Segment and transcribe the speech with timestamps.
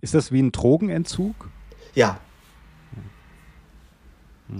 [0.00, 1.34] Ist das wie ein Drogenentzug?
[1.94, 2.18] Ja.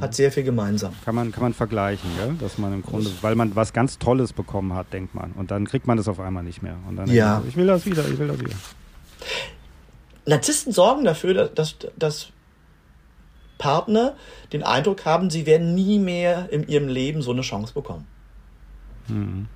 [0.00, 0.94] Hat sehr viel gemeinsam.
[1.04, 2.34] Kann man, kann man vergleichen, gell?
[2.38, 5.32] dass man im Grunde, weil man was ganz Tolles bekommen hat, denkt man.
[5.32, 6.76] Und dann kriegt man das auf einmal nicht mehr.
[6.88, 7.40] Und dann ja.
[7.40, 8.54] Man, ich will das wieder, ich will das wieder.
[10.26, 12.28] Narzissten sorgen dafür, dass, dass
[13.58, 14.16] Partner
[14.52, 18.06] den Eindruck haben, sie werden nie mehr in ihrem Leben so eine Chance bekommen.
[19.08, 19.48] Mhm.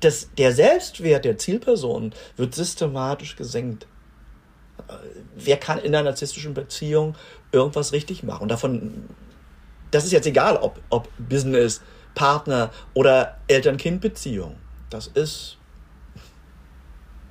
[0.00, 3.86] Das, der Selbstwert der Zielperson wird systematisch gesenkt.
[5.36, 7.14] Wer kann in einer narzisstischen Beziehung
[7.52, 8.42] irgendwas richtig machen?
[8.42, 9.08] Und davon,
[9.90, 11.80] das ist jetzt egal, ob, ob Business,
[12.14, 14.56] Partner oder Eltern-Kind-Beziehung.
[14.90, 15.58] Das ist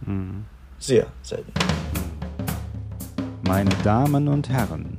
[0.02, 0.46] mhm.
[0.80, 1.52] sehr selten.
[3.48, 4.98] Meine Damen und Herren,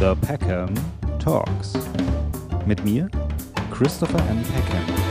[0.00, 0.74] The Peckham
[1.18, 1.72] Talks.
[2.66, 3.08] Mit mir,
[3.70, 4.42] Christopher M.
[4.42, 5.03] Peckham.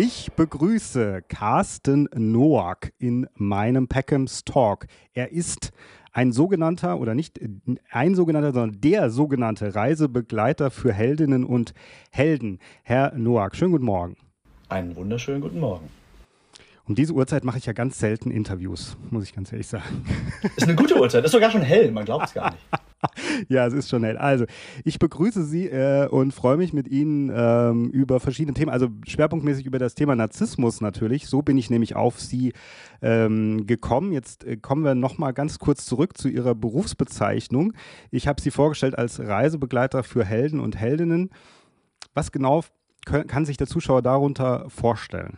[0.00, 4.86] Ich begrüße Carsten Noack in meinem Peckhams Talk.
[5.12, 5.72] Er ist
[6.12, 7.40] ein sogenannter oder nicht
[7.90, 11.74] ein sogenannter, sondern der sogenannte Reisebegleiter für Heldinnen und
[12.12, 12.60] Helden.
[12.84, 14.16] Herr Noack, schönen guten Morgen.
[14.68, 15.88] Einen wunderschönen guten Morgen.
[16.88, 20.04] Um diese Uhrzeit mache ich ja ganz selten Interviews, muss ich ganz ehrlich sagen.
[20.56, 22.64] Ist eine gute Uhrzeit, ist sogar schon hell, man glaubt es gar nicht.
[23.48, 24.16] ja, es ist schon hell.
[24.16, 24.46] Also,
[24.84, 29.66] ich begrüße Sie äh, und freue mich mit Ihnen ähm, über verschiedene Themen, also schwerpunktmäßig
[29.66, 31.26] über das Thema Narzissmus natürlich.
[31.28, 32.54] So bin ich nämlich auf Sie
[33.02, 34.12] ähm, gekommen.
[34.12, 37.74] Jetzt äh, kommen wir nochmal ganz kurz zurück zu Ihrer Berufsbezeichnung.
[38.10, 41.28] Ich habe Sie vorgestellt als Reisebegleiter für Helden und Heldinnen.
[42.14, 42.64] Was genau
[43.04, 45.36] kann sich der Zuschauer darunter vorstellen?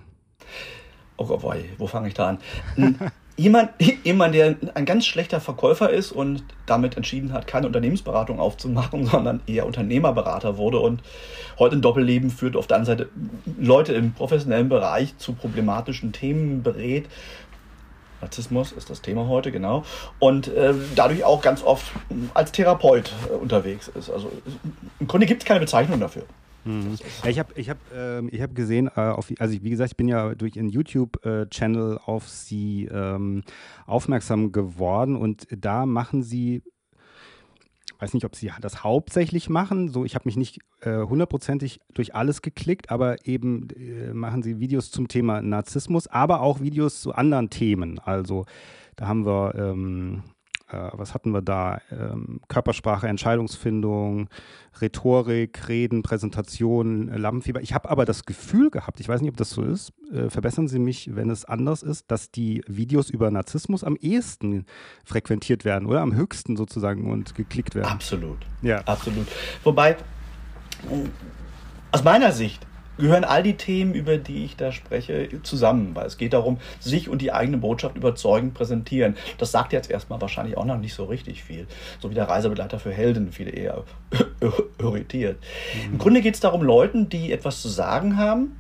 [1.29, 2.39] Oh boy, wo fange ich da an?
[3.41, 3.71] jemand,
[4.05, 9.41] jemand, der ein ganz schlechter Verkäufer ist und damit entschieden hat, keine Unternehmensberatung aufzumachen, sondern
[9.47, 11.03] eher Unternehmerberater wurde und
[11.59, 13.11] heute ein Doppelleben führt, auf der anderen Seite
[13.59, 17.09] Leute im professionellen Bereich zu problematischen Themen berät.
[18.21, 19.85] Narzissmus ist das Thema heute, genau.
[20.19, 21.87] Und äh, dadurch auch ganz oft
[22.35, 24.11] als Therapeut äh, unterwegs ist.
[24.11, 24.31] Also
[24.99, 26.25] im Grunde gibt es keine Bezeichnung dafür.
[26.65, 26.97] Mhm.
[27.23, 30.09] Ja, ich habe ich hab, äh, hab gesehen, äh, auf, also wie gesagt, ich bin
[30.09, 33.43] ja durch einen YouTube-Channel auf Sie ähm,
[33.87, 36.63] aufmerksam geworden und da machen Sie,
[37.99, 42.15] weiß nicht, ob Sie das hauptsächlich machen, so ich habe mich nicht äh, hundertprozentig durch
[42.15, 47.15] alles geklickt, aber eben äh, machen Sie Videos zum Thema Narzissmus, aber auch Videos zu
[47.15, 47.99] anderen Themen.
[47.99, 48.45] Also
[48.97, 50.40] da haben wir ähm, äh,
[50.73, 51.81] was hatten wir da?
[51.91, 54.29] Ähm, Körpersprache, Entscheidungsfindung,
[54.81, 57.61] Rhetorik, Reden, Präsentation, Lampenfieber.
[57.61, 60.69] Ich habe aber das Gefühl gehabt, ich weiß nicht, ob das so ist, äh, verbessern
[60.69, 64.67] Sie mich, wenn es anders ist, dass die Videos über Narzissmus am ehesten
[65.05, 67.89] frequentiert werden oder am höchsten sozusagen und geklickt werden.
[67.89, 68.39] Absolut.
[68.63, 68.79] Ja.
[68.87, 69.27] Absolut.
[69.65, 69.97] Wobei, äh,
[71.93, 72.67] aus meiner Sicht,
[73.01, 77.09] gehören all die Themen, über die ich da spreche, zusammen, weil es geht darum, sich
[77.09, 79.17] und die eigene Botschaft überzeugend präsentieren.
[79.39, 81.67] Das sagt jetzt erstmal wahrscheinlich auch noch nicht so richtig viel.
[82.01, 83.85] So wie der Reisebegleiter für Helden, viele eher
[84.79, 85.39] irritiert.
[85.87, 85.93] Mhm.
[85.93, 88.57] Im Grunde geht es darum, Leuten, die etwas zu sagen haben,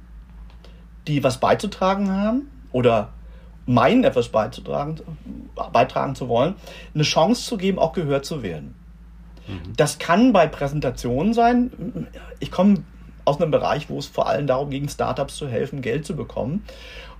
[1.06, 3.12] die was beizutragen haben oder
[3.66, 5.00] meinen, etwas beizutragen,
[5.72, 6.54] beitragen zu wollen,
[6.94, 8.74] eine Chance zu geben, auch gehört zu werden.
[9.46, 9.72] Mhm.
[9.76, 12.08] Das kann bei Präsentationen sein.
[12.40, 12.82] Ich komme
[13.24, 16.64] aus einem Bereich, wo es vor allem darum ging, Startups zu helfen, Geld zu bekommen.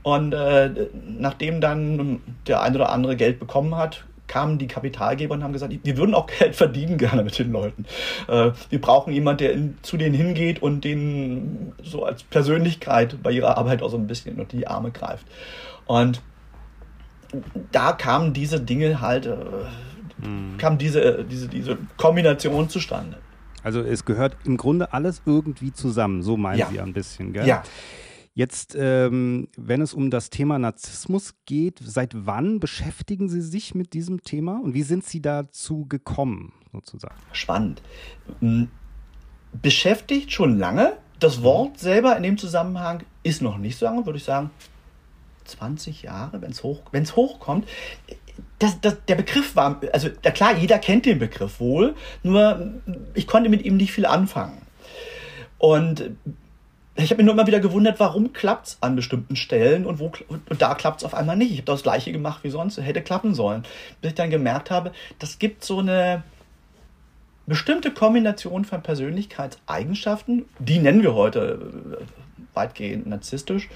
[0.03, 0.71] Und äh,
[1.05, 5.75] nachdem dann der ein oder andere Geld bekommen hat, kamen die Kapitalgeber und haben gesagt,
[5.83, 7.85] wir würden auch Geld verdienen gerne mit den Leuten.
[8.29, 13.33] Äh, wir brauchen jemanden, der in, zu denen hingeht und denen so als Persönlichkeit bei
[13.33, 15.27] ihrer Arbeit auch so ein bisschen unter die Arme greift.
[15.87, 16.23] Und
[17.73, 19.35] da kamen diese Dinge halt, äh,
[20.25, 20.57] mhm.
[20.59, 23.19] kam diese, diese, diese Kombination zustande.
[23.63, 26.69] Also es gehört im Grunde alles irgendwie zusammen, so meinen ja.
[26.71, 27.47] Sie ein bisschen, gell?
[27.47, 27.63] Ja.
[28.33, 33.93] Jetzt, ähm, wenn es um das Thema Narzissmus geht, seit wann beschäftigen Sie sich mit
[33.93, 37.17] diesem Thema und wie sind Sie dazu gekommen, sozusagen?
[37.33, 37.83] Spannend.
[38.39, 38.69] Hm,
[39.61, 40.97] beschäftigt schon lange.
[41.19, 44.51] Das Wort selber in dem Zusammenhang ist noch nicht so lange, würde ich sagen,
[45.45, 47.67] 20 Jahre, wenn es hoch, hochkommt
[48.59, 52.73] das, das, der Begriff war, also ja klar, jeder kennt den Begriff wohl, nur
[53.15, 54.63] ich konnte mit ihm nicht viel anfangen.
[55.59, 56.11] Und
[56.97, 60.13] ich habe mir nur immer wieder gewundert, warum klappt es an bestimmten Stellen und, wo,
[60.29, 61.53] und da klappt es auf einmal nicht.
[61.53, 63.63] Ich habe das gleiche gemacht wie sonst, hätte klappen sollen.
[64.01, 66.23] Bis ich dann gemerkt habe, das gibt so eine
[67.47, 72.05] bestimmte Kombination von Persönlichkeitseigenschaften, die nennen wir heute äh,
[72.55, 73.69] weitgehend narzisstisch,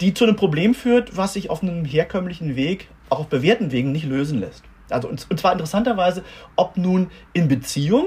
[0.00, 3.92] die zu einem Problem führt, was sich auf einem herkömmlichen Weg auch auf bewährten Wegen
[3.92, 4.62] nicht lösen lässt.
[4.90, 6.24] Also und, und zwar interessanterweise,
[6.54, 8.06] ob nun in Beziehung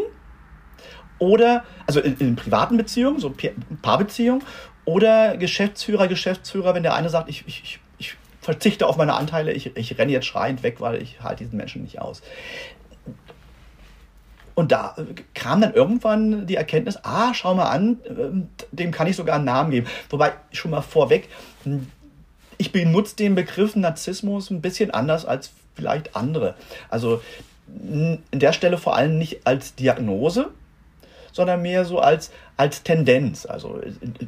[1.19, 3.33] oder, also in, in privaten Beziehungen, so
[3.81, 4.43] Paarbeziehungen,
[4.85, 9.75] oder Geschäftsführer, Geschäftsführer, wenn der eine sagt, ich, ich, ich verzichte auf meine Anteile, ich,
[9.75, 12.23] ich renne jetzt schreiend weg, weil ich halte diesen Menschen nicht aus.
[14.55, 14.95] Und da
[15.35, 19.45] kam dann irgendwann die Erkenntnis, ah, schau mal an, ähm, dem kann ich sogar einen
[19.45, 19.87] Namen geben.
[20.09, 21.29] Wobei, schon mal vorweg,
[22.59, 26.55] ich benutze den Begriff Narzissmus ein bisschen anders als vielleicht andere.
[26.89, 27.21] Also
[27.67, 30.49] in der Stelle vor allem nicht als Diagnose,
[31.31, 33.45] sondern mehr so als, als Tendenz.
[33.45, 33.79] Also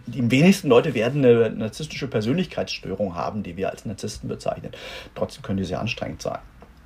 [0.08, 4.72] die wenigsten Leute werden eine narzisstische Persönlichkeitsstörung haben, die wir als Narzissten bezeichnen.
[5.14, 6.40] Trotzdem können die sehr anstrengend sein.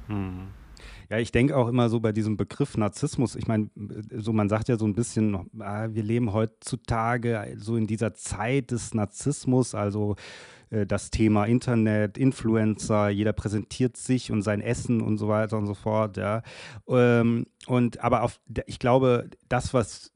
[0.08, 0.48] Hm.
[1.12, 3.70] Ja, ich denke auch immer so bei diesem Begriff Narzissmus, ich meine,
[4.12, 8.72] so man sagt ja so ein bisschen, ah, wir leben heutzutage so in dieser Zeit
[8.72, 10.16] des Narzissmus, also
[10.70, 15.74] das Thema Internet, Influencer, jeder präsentiert sich und sein Essen und so weiter und so
[15.74, 16.42] fort, ja.
[16.88, 20.12] Ähm, und aber auf, ich glaube, das, was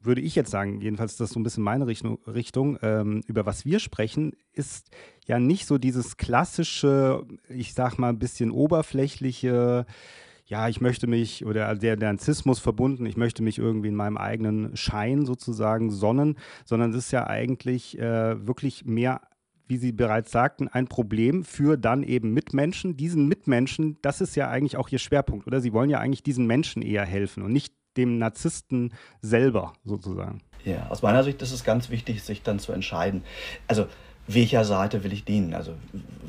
[0.00, 3.46] würde ich jetzt sagen, jedenfalls ist das so ein bisschen meine Richtung, Richtung ähm, über
[3.46, 4.90] was wir sprechen, ist
[5.26, 9.86] ja nicht so dieses klassische, ich sag mal, ein bisschen oberflächliche,
[10.46, 14.16] ja, ich möchte mich, oder der, der Narzissmus verbunden, ich möchte mich irgendwie in meinem
[14.16, 19.20] eigenen Schein sozusagen sonnen, sondern es ist ja eigentlich äh, wirklich mehr
[19.68, 22.96] wie Sie bereits sagten, ein Problem für dann eben Mitmenschen.
[22.96, 25.60] Diesen Mitmenschen, das ist ja eigentlich auch Ihr Schwerpunkt, oder?
[25.60, 30.40] Sie wollen ja eigentlich diesen Menschen eher helfen und nicht dem Narzissten selber sozusagen.
[30.64, 33.22] Ja, aus meiner Sicht ist es ganz wichtig, sich dann zu entscheiden.
[33.66, 33.86] Also,
[34.26, 35.54] welcher Seite will ich dienen?
[35.54, 35.72] Also,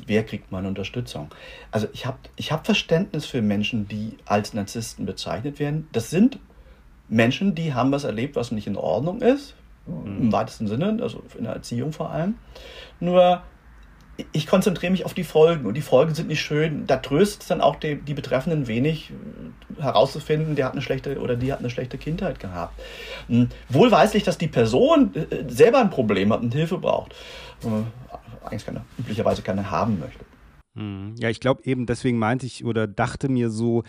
[0.06, 1.28] wer kriegt meine Unterstützung?
[1.70, 5.88] Also, ich habe ich hab Verständnis für Menschen, die als Narzissten bezeichnet werden.
[5.92, 6.38] Das sind
[7.08, 9.54] Menschen, die haben was erlebt, was nicht in Ordnung ist,
[9.86, 10.32] im mhm.
[10.32, 12.34] weitesten Sinne, also in der Erziehung vor allem.
[13.00, 13.42] Nur
[14.32, 16.86] ich konzentriere mich auf die Folgen und die Folgen sind nicht schön.
[16.86, 19.12] Da tröstet es dann auch die, die Betreffenden wenig
[19.78, 22.78] herauszufinden, der hat eine schlechte oder die hat eine schlechte Kindheit gehabt.
[23.28, 27.14] Hm, wohlweislich, dass die Person äh, selber ein Problem hat und Hilfe braucht.
[27.62, 30.24] Äh, eigentlich keine, üblicherweise keine haben möchte.
[30.76, 33.82] Hm, ja, ich glaube eben, deswegen meinte ich oder dachte mir so,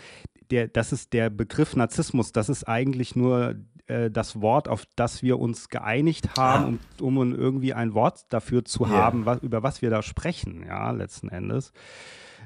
[0.50, 3.56] der, das ist der Begriff Narzissmus, das ist eigentlich nur
[3.86, 7.02] äh, das Wort, auf das wir uns geeinigt haben, ah.
[7.02, 8.92] um, um irgendwie ein Wort dafür zu yeah.
[8.92, 11.72] haben, was, über was wir da sprechen, ja, letzten Endes.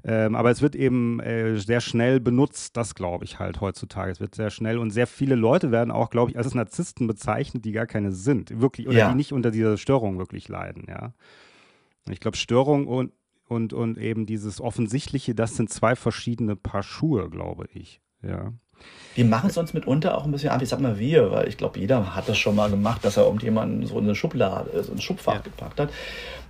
[0.05, 4.13] Ähm, aber es wird eben äh, sehr schnell benutzt, das glaube ich halt heutzutage.
[4.13, 7.65] Es wird sehr schnell und sehr viele Leute werden auch, glaube ich, als Narzissten bezeichnet,
[7.65, 9.11] die gar keine sind, wirklich, oder ja.
[9.11, 11.13] die nicht unter dieser Störung wirklich leiden, ja.
[12.09, 13.13] Ich glaube, Störung und,
[13.49, 18.53] und, und eben dieses Offensichtliche, das sind zwei verschiedene Paar Schuhe, glaube ich, ja.
[19.15, 20.61] Wir machen es uns mitunter auch ein bisschen ab.
[20.61, 23.25] Ich sag mal wir, weil ich glaube, jeder hat das schon mal gemacht, dass er
[23.25, 25.41] irgendjemanden so in eine Schublade, so ein Schubfach ja.
[25.41, 25.91] gepackt hat.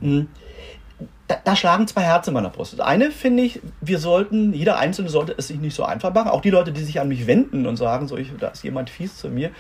[0.01, 0.27] Hm.
[1.29, 2.73] Da, da, schlagen zwei Herzen in meiner Brust.
[2.73, 6.31] Das eine finde ich, wir sollten, jeder Einzelne sollte es sich nicht so einfach machen.
[6.31, 8.91] Auch die Leute, die sich an mich wenden und sagen, so, ich, da ist jemand
[8.91, 9.51] fies zu mir,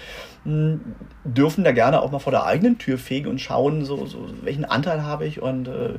[0.45, 0.81] hm,
[1.25, 4.65] dürfen da gerne auch mal vor der eigenen Tür fegen und schauen, so, so welchen
[4.65, 5.95] Anteil habe ich und äh,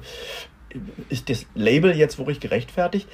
[1.10, 3.08] ist das Label jetzt wirklich gerechtfertigt.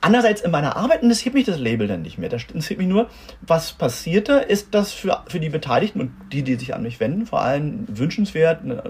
[0.00, 2.28] Andererseits in meiner Arbeit interessiert mich das Label dann nicht mehr.
[2.28, 3.08] Da interessiert mich nur,
[3.40, 4.34] was passierte.
[4.34, 7.84] Ist das für, für die Beteiligten und die, die sich an mich wenden, vor allem
[7.88, 8.64] wünschenswert?
[8.64, 8.82] Ne,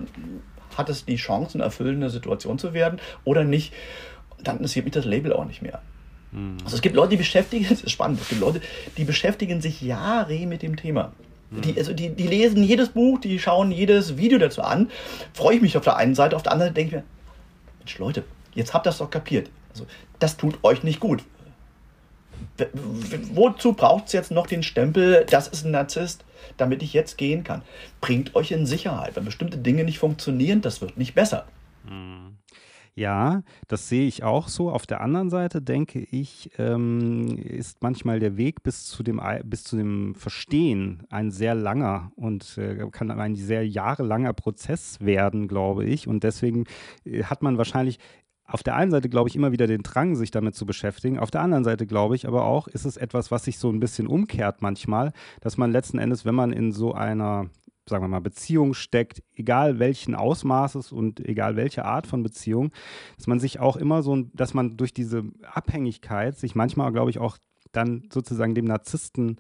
[0.77, 3.73] hat es die Chance, eine erfüllende Situation zu werden oder nicht?
[4.43, 5.81] Dann interessiert mich das Label auch nicht mehr.
[6.31, 6.59] Mhm.
[6.65, 8.61] Also es gibt Leute, die beschäftigen, das ist spannend, es gibt Leute,
[8.97, 11.13] die beschäftigen sich Jahre mit dem Thema.
[11.51, 11.61] Mhm.
[11.63, 14.91] Die, also die, die lesen jedes Buch, die schauen jedes Video dazu an.
[15.33, 17.05] Freue ich mich auf der einen Seite, auf der anderen denke ich mir,
[17.79, 19.51] Mensch Leute, jetzt habt ihr das doch kapiert.
[19.71, 19.87] Also,
[20.19, 21.25] das tut euch nicht gut.
[23.33, 26.25] Wozu braucht es jetzt noch den Stempel, das ist ein Narzisst,
[26.57, 27.63] damit ich jetzt gehen kann?
[28.01, 29.17] Bringt euch in Sicherheit.
[29.17, 31.47] Wenn bestimmte Dinge nicht funktionieren, das wird nicht besser.
[31.87, 32.37] Hm.
[32.99, 34.73] Ja, das sehe ich auch so.
[34.73, 39.63] Auf der anderen Seite denke ich, ähm, ist manchmal der Weg bis zu dem, bis
[39.63, 45.85] zu dem Verstehen ein sehr langer und äh, kann ein sehr jahrelanger Prozess werden, glaube
[45.85, 46.09] ich.
[46.09, 46.65] Und deswegen
[47.05, 48.01] äh, hat man wahrscheinlich
[48.49, 51.19] auf der einen Seite, glaube ich, immer wieder den Drang, sich damit zu beschäftigen.
[51.19, 53.79] Auf der anderen Seite, glaube ich, aber auch, ist es etwas, was sich so ein
[53.79, 55.13] bisschen umkehrt manchmal,
[55.43, 57.51] dass man letzten Endes, wenn man in so einer,
[57.87, 62.73] sagen wir mal, Beziehung steckt, egal welchen Ausmaßes und egal welche Art von Beziehung,
[63.17, 67.19] dass man sich auch immer so, dass man durch diese Abhängigkeit sich manchmal, glaube ich,
[67.19, 67.37] auch
[67.73, 69.37] dann sozusagen dem Narzissten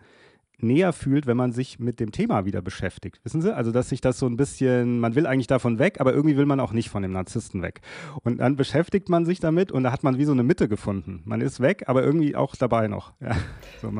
[0.60, 3.20] näher fühlt, wenn man sich mit dem Thema wieder beschäftigt.
[3.24, 3.54] Wissen Sie?
[3.54, 6.46] Also, dass sich das so ein bisschen, man will eigentlich davon weg, aber irgendwie will
[6.46, 7.80] man auch nicht von dem Narzissten weg.
[8.22, 11.22] Und dann beschäftigt man sich damit und da hat man wie so eine Mitte gefunden.
[11.24, 13.12] Man ist weg, aber irgendwie auch dabei noch.
[13.20, 13.36] Ja,
[13.82, 13.92] so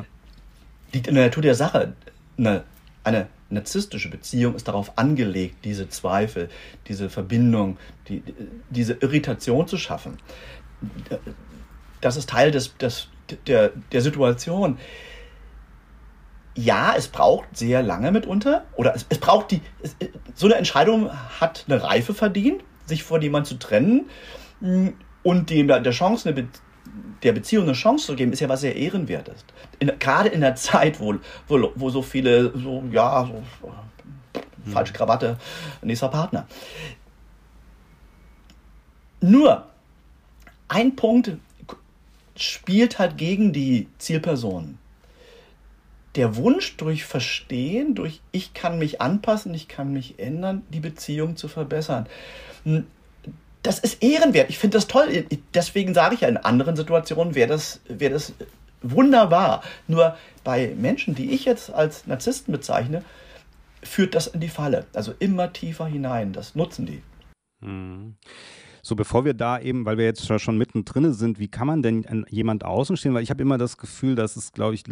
[0.92, 1.92] Liegt in der Natur der Sache.
[2.38, 2.64] Eine,
[3.04, 6.48] eine narzisstische Beziehung ist darauf angelegt, diese Zweifel,
[6.86, 7.76] diese Verbindung,
[8.08, 8.22] die,
[8.70, 10.18] diese Irritation zu schaffen.
[12.00, 13.08] Das ist Teil des, des,
[13.46, 14.78] der, der Situation
[16.58, 19.94] ja, es braucht sehr lange mitunter, oder es, es braucht die, es,
[20.34, 21.10] so eine Entscheidung
[21.40, 24.06] hat eine Reife verdient, sich von jemandem zu trennen.
[24.60, 26.48] Hm, Und dem der Chance, eine Be
[27.22, 29.44] der Beziehung eine Chance zu geben, ist ja was sehr Ehrenwertes.
[29.78, 33.70] In, gerade in der Zeit, wo, wo, wo so viele, so, ja, so,
[34.64, 34.72] hm.
[34.72, 35.36] falsche Krawatte,
[35.82, 36.46] nächster Partner.
[39.20, 39.66] Nur,
[40.68, 41.36] ein Punkt
[42.36, 44.78] spielt halt gegen die Zielperson.
[46.18, 51.36] Der Wunsch durch Verstehen, durch ich kann mich anpassen, ich kann mich ändern, die Beziehung
[51.36, 52.08] zu verbessern.
[52.64, 52.88] Hm,
[53.62, 54.50] das ist ehrenwert.
[54.50, 55.26] Ich finde das toll.
[55.54, 58.32] Deswegen sage ich ja, in anderen Situationen wäre das, wär das
[58.82, 59.62] wunderbar.
[59.86, 63.04] Nur bei Menschen, die ich jetzt als Narzissten bezeichne,
[63.84, 64.86] führt das in die Falle.
[64.94, 66.32] Also immer tiefer hinein.
[66.32, 67.00] Das nutzen die.
[67.62, 68.16] Hm.
[68.88, 72.24] So, bevor wir da eben, weil wir jetzt schon mittendrin sind, wie kann man denn
[72.30, 73.12] jemand außen stehen?
[73.12, 74.84] Weil ich habe immer das Gefühl, dass es, glaube ich,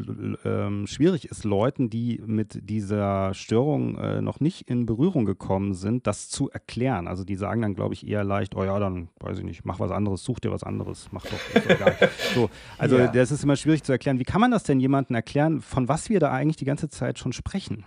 [0.44, 6.06] ähm, schwierig ist, Leuten, die mit dieser Störung äh, noch nicht in Berührung gekommen sind,
[6.06, 7.08] das zu erklären.
[7.08, 9.80] Also die sagen dann, glaube ich, eher leicht, oh ja, dann weiß ich nicht, mach
[9.80, 11.96] was anderes, such dir was anderes, mach doch, ist egal.
[12.34, 13.06] so, also ja.
[13.06, 14.18] das ist immer schwierig zu erklären.
[14.18, 17.18] Wie kann man das denn jemandem erklären, von was wir da eigentlich die ganze Zeit
[17.18, 17.86] schon sprechen?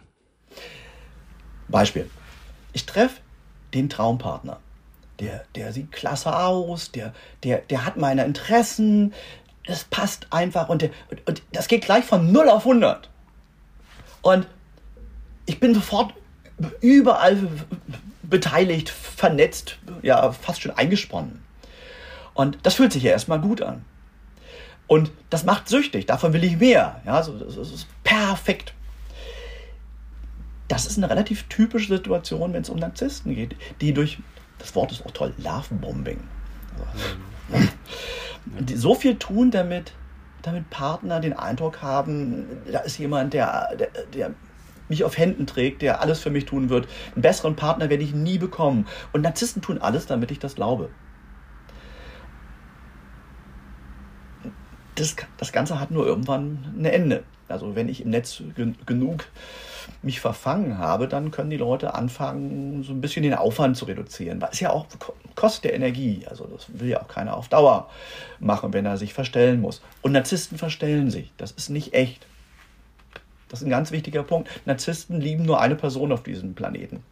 [1.68, 2.10] Beispiel.
[2.74, 3.22] Ich treffe
[3.76, 4.60] den Traumpartner
[5.20, 9.14] der, der sieht klasse aus, der, der, der hat meine Interessen,
[9.66, 10.90] das passt einfach und, der,
[11.26, 13.10] und das geht gleich von 0 auf 100.
[14.22, 14.48] Und
[15.46, 16.14] ich bin sofort
[16.82, 17.38] überall
[18.24, 21.44] beteiligt, vernetzt, ja, fast schon eingesponnen.
[22.34, 23.84] Und das fühlt sich ja erstmal gut an.
[24.88, 27.02] Und das macht süchtig, davon will ich mehr.
[27.06, 28.74] Ja, so, das ist perfekt.
[30.68, 34.20] Das ist eine relativ typische Situation, wenn es um Narzissten geht, die durch
[34.60, 36.20] das Wort ist auch toll, Larvenbombing.
[37.56, 37.68] Also,
[38.76, 39.94] so viel tun, damit,
[40.42, 44.32] damit Partner den Eindruck haben, da ist jemand, der, der, der
[44.90, 46.88] mich auf Händen trägt, der alles für mich tun wird.
[47.14, 48.88] Einen besseren Partner werde ich nie bekommen.
[49.14, 50.90] Und Narzissten tun alles, damit ich das glaube.
[54.96, 57.24] Das, das Ganze hat nur irgendwann ein Ende.
[57.48, 58.42] Also wenn ich im Netz
[58.86, 59.26] genug
[60.02, 64.42] mich verfangen habe, dann können die Leute anfangen, so ein bisschen den Aufwand zu reduzieren.
[64.42, 64.86] Weil es ja auch
[65.36, 66.26] kostet der Energie.
[66.30, 67.90] Also das will ja auch keiner auf Dauer
[68.40, 69.82] machen, wenn er sich verstellen muss.
[70.02, 71.32] Und Narzissten verstellen sich.
[71.38, 72.26] Das ist nicht echt.
[73.50, 74.50] Das ist ein ganz wichtiger Punkt.
[74.66, 77.04] Narzissten lieben nur eine Person auf diesem Planeten.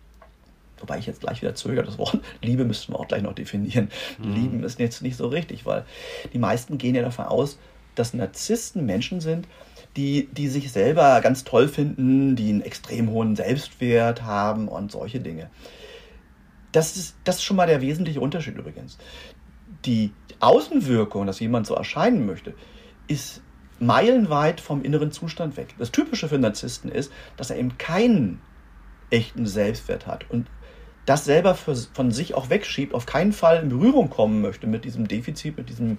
[0.80, 3.90] Wobei ich jetzt gleich wieder zögere, das Wort Liebe müssten wir auch gleich noch definieren.
[4.20, 4.34] Mhm.
[4.34, 5.86] Lieben ist jetzt nicht so richtig, weil
[6.34, 7.58] die meisten gehen ja davon aus,
[7.96, 9.48] dass Narzissten Menschen sind,
[9.98, 15.20] die, die sich selber ganz toll finden, die einen extrem hohen Selbstwert haben und solche
[15.20, 15.50] Dinge.
[16.72, 18.98] Das ist, das ist schon mal der wesentliche Unterschied übrigens.
[19.86, 22.54] Die Außenwirkung, dass jemand so erscheinen möchte,
[23.08, 23.42] ist
[23.80, 25.74] meilenweit vom inneren Zustand weg.
[25.80, 28.40] Das Typische für Narzissten ist, dass er eben keinen
[29.10, 30.48] echten Selbstwert hat und
[31.08, 34.84] das selber für, von sich auch wegschiebt, auf keinen Fall in Berührung kommen möchte mit
[34.84, 35.98] diesem Defizit, mit diesem,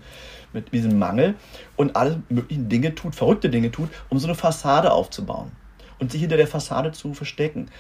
[0.53, 1.35] mit diesem Mangel
[1.77, 5.51] und alle möglichen Dinge tut, verrückte Dinge tut, um so eine Fassade aufzubauen
[5.99, 7.71] und sich hinter der Fassade zu verstecken.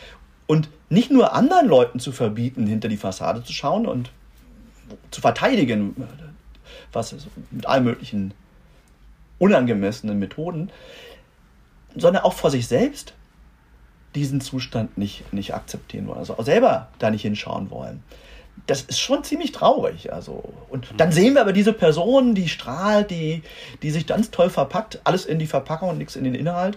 [0.47, 4.11] Und nicht nur anderen Leuten zu verbieten, hinter die Fassade zu schauen und
[5.11, 5.94] zu verteidigen,
[6.94, 7.14] was
[7.50, 8.32] mit allen möglichen
[9.38, 10.70] unangemessenen Methoden,
[11.94, 13.12] sondern auch vor sich selbst
[14.14, 18.02] diesen Zustand nicht, nicht akzeptieren wollen, also auch selber da nicht hinschauen wollen.
[18.66, 20.12] Das ist schon ziemlich traurig.
[20.12, 20.42] Also.
[20.68, 23.42] Und dann sehen wir aber diese Person, die strahlt, die,
[23.82, 26.76] die sich ganz toll verpackt, alles in die Verpackung und nichts in den Inhalt.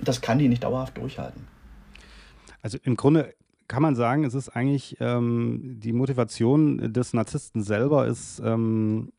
[0.00, 1.46] Das kann die nicht dauerhaft durchhalten.
[2.62, 3.34] Also im Grunde
[3.68, 9.12] kann man sagen, es ist eigentlich ähm, die Motivation des Narzissten selber ist ähm, ähm,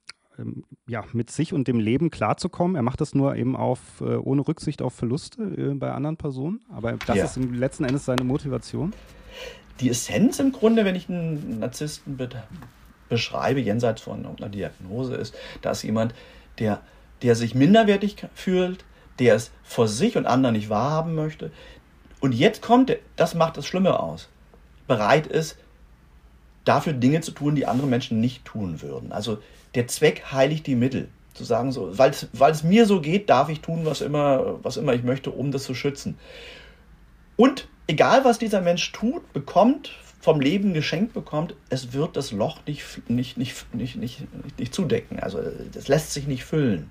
[0.88, 2.76] ja, mit sich und dem Leben klarzukommen.
[2.76, 6.62] Er macht das nur eben auf, äh, ohne Rücksicht auf Verluste äh, bei anderen Personen.
[6.72, 7.26] Aber das ja.
[7.26, 8.94] ist im letzten Endes seine Motivation.
[9.80, 12.30] Die Essenz im Grunde, wenn ich einen Narzissten be
[13.10, 16.14] beschreibe, jenseits von einer Diagnose, ist, dass jemand,
[16.60, 16.82] der,
[17.22, 18.84] der sich minderwertig fühlt,
[19.20, 21.52] der es vor sich und anderen nicht wahrhaben möchte.
[22.20, 24.28] Und jetzt kommt, das macht das Schlimme aus,
[24.88, 25.58] bereit ist,
[26.66, 29.14] dafür Dinge zu tun, die andere Menschen nicht tun würden.
[29.14, 29.38] Also
[29.76, 31.10] der Zweck heiligt die Mittel.
[31.34, 34.94] Zu sagen, so, weil es mir so geht, darf ich tun, was immer, was immer
[34.94, 36.18] ich möchte, um das zu schützen.
[37.36, 42.60] Und egal, was dieser Mensch tut, bekommt, vom Leben geschenkt bekommt, es wird das Loch
[42.66, 44.26] nicht, nicht, nicht, nicht, nicht,
[44.60, 45.20] nicht zudecken.
[45.20, 45.40] Also
[45.72, 46.90] das lässt sich nicht füllen.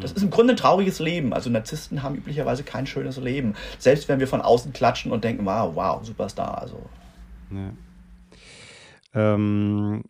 [0.00, 1.32] Das ist im Grunde ein trauriges Leben.
[1.32, 3.54] Also Narzissten haben üblicherweise kein schönes Leben.
[3.78, 6.60] Selbst wenn wir von außen klatschen und denken, wow, wow, Superstar.
[6.60, 6.80] Also.
[7.50, 7.72] Ja.
[9.14, 10.04] Ähm,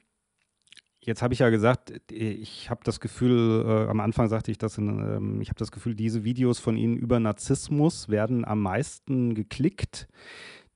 [1.03, 4.77] Jetzt habe ich ja gesagt, ich habe das Gefühl, äh, am Anfang sagte ich das,
[4.77, 9.35] in, ähm, ich habe das Gefühl, diese Videos von Ihnen über Narzissmus werden am meisten
[9.35, 10.09] geklickt.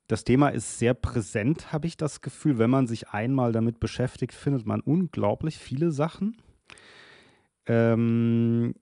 [0.06, 2.58] das Thema ist sehr präsent, habe ich das Gefühl.
[2.58, 6.36] Wenn man sich einmal damit beschäftigt, findet man unglaublich viele Sachen.
[7.66, 8.74] Ähm,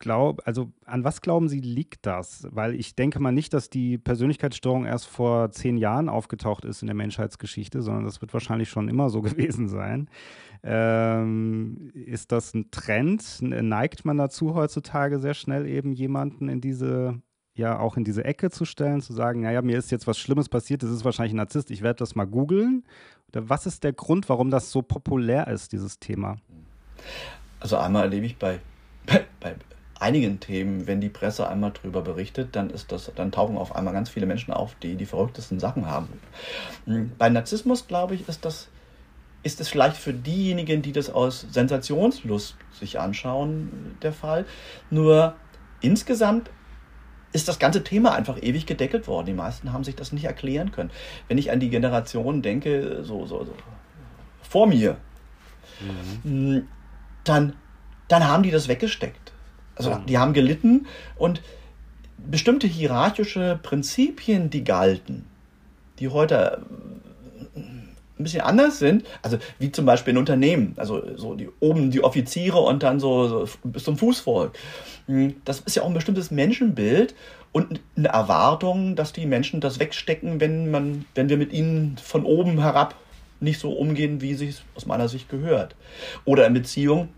[0.00, 2.46] äh, glaub, also an was glauben Sie, liegt das?
[2.50, 6.86] Weil ich denke mal nicht, dass die Persönlichkeitsstörung erst vor zehn Jahren aufgetaucht ist in
[6.86, 10.08] der Menschheitsgeschichte, sondern das wird wahrscheinlich schon immer so gewesen sein.
[10.62, 13.40] Ähm, ist das ein Trend?
[13.40, 17.22] Neigt man dazu heutzutage sehr schnell eben jemanden in diese
[17.54, 20.48] ja auch in diese Ecke zu stellen, zu sagen, naja, mir ist jetzt was Schlimmes
[20.48, 22.84] passiert, das ist wahrscheinlich ein Narzisst, ich werde das mal googeln.
[23.32, 26.36] Was ist der Grund, warum das so populär ist, dieses Thema?
[27.58, 28.60] Also einmal erlebe ich bei,
[29.06, 29.54] bei, bei
[30.00, 33.94] einigen Themen, wenn die Presse einmal drüber berichtet, dann ist das, dann tauchen auf einmal
[33.94, 36.08] ganz viele Menschen auf, die die verrücktesten Sachen haben.
[36.86, 38.68] Hm, bei Narzissmus, glaube ich, ist das
[39.42, 44.44] ist es vielleicht für diejenigen, die das aus Sensationslust sich anschauen, der Fall.
[44.90, 45.34] Nur
[45.80, 46.50] insgesamt
[47.32, 49.26] ist das ganze Thema einfach ewig gedeckelt worden.
[49.26, 50.90] Die meisten haben sich das nicht erklären können.
[51.28, 53.54] Wenn ich an die Generation denke, so, so, so
[54.42, 54.96] vor mir,
[56.24, 56.66] mhm.
[57.24, 57.54] dann,
[58.08, 59.32] dann haben die das weggesteckt.
[59.76, 60.06] Also mhm.
[60.06, 60.86] die haben gelitten
[61.16, 61.42] und
[62.18, 65.24] bestimmte hierarchische Prinzipien, die galten,
[65.98, 66.62] die heute
[68.20, 72.04] ein bisschen anders sind, also wie zum Beispiel in Unternehmen, also so die oben die
[72.04, 74.52] Offiziere und dann so, so bis zum Fußvolk.
[75.06, 77.14] Hm, das ist ja auch ein bestimmtes Menschenbild
[77.52, 82.24] und eine Erwartung, dass die Menschen das wegstecken, wenn man, wenn wir mit ihnen von
[82.24, 82.94] oben herab
[83.40, 85.74] nicht so umgehen, wie sich aus meiner Sicht gehört.
[86.26, 87.08] Oder in Beziehung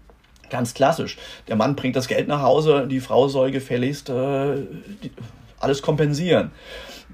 [0.53, 1.19] ganz klassisch.
[1.49, 4.63] Der Mann bringt das Geld nach Hause, die Frau soll gefälligst äh,
[5.59, 6.53] alles kompensieren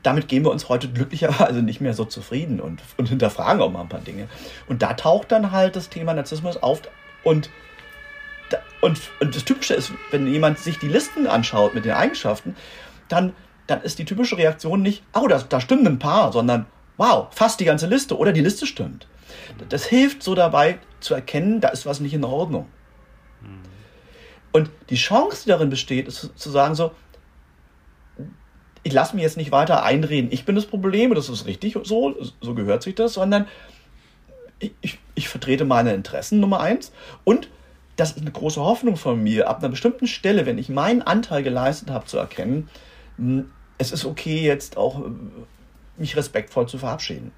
[0.02, 3.82] damit gehen wir uns heute glücklicherweise nicht mehr so zufrieden und, und hinterfragen auch mal
[3.82, 4.28] ein paar Dinge.
[4.68, 6.82] Und da taucht dann halt das Thema Narzissmus auf
[7.24, 7.50] und,
[8.80, 12.56] und, und das Typische ist, wenn jemand sich die Listen anschaut mit den Eigenschaften,
[13.08, 13.34] dann,
[13.66, 16.66] dann ist die typische Reaktion nicht, oh, das, da stimmen ein paar, sondern
[16.96, 19.06] wow, fast die ganze Liste oder die Liste stimmt.
[19.68, 22.66] Das hilft so dabei zu erkennen, da ist was nicht in Ordnung.
[23.40, 23.60] Mhm.
[24.52, 26.92] Und die Chance, die darin besteht, ist zu sagen so,
[28.82, 32.16] ich lasse mich jetzt nicht weiter einreden, ich bin das Problem, das ist richtig so,
[32.40, 33.46] so gehört sich das, sondern
[34.58, 36.92] ich, ich, ich vertrete meine Interessen, Nummer eins.
[37.24, 37.48] Und
[37.96, 41.42] das ist eine große Hoffnung von mir, ab einer bestimmten Stelle, wenn ich meinen Anteil
[41.42, 42.68] geleistet habe, zu erkennen,
[43.16, 45.10] hm, es ist okay, jetzt auch äh,
[45.96, 47.32] mich respektvoll zu verabschieden.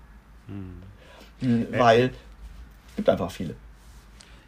[1.40, 1.66] Hm.
[1.70, 2.10] Weil
[2.88, 3.54] es gibt einfach viele.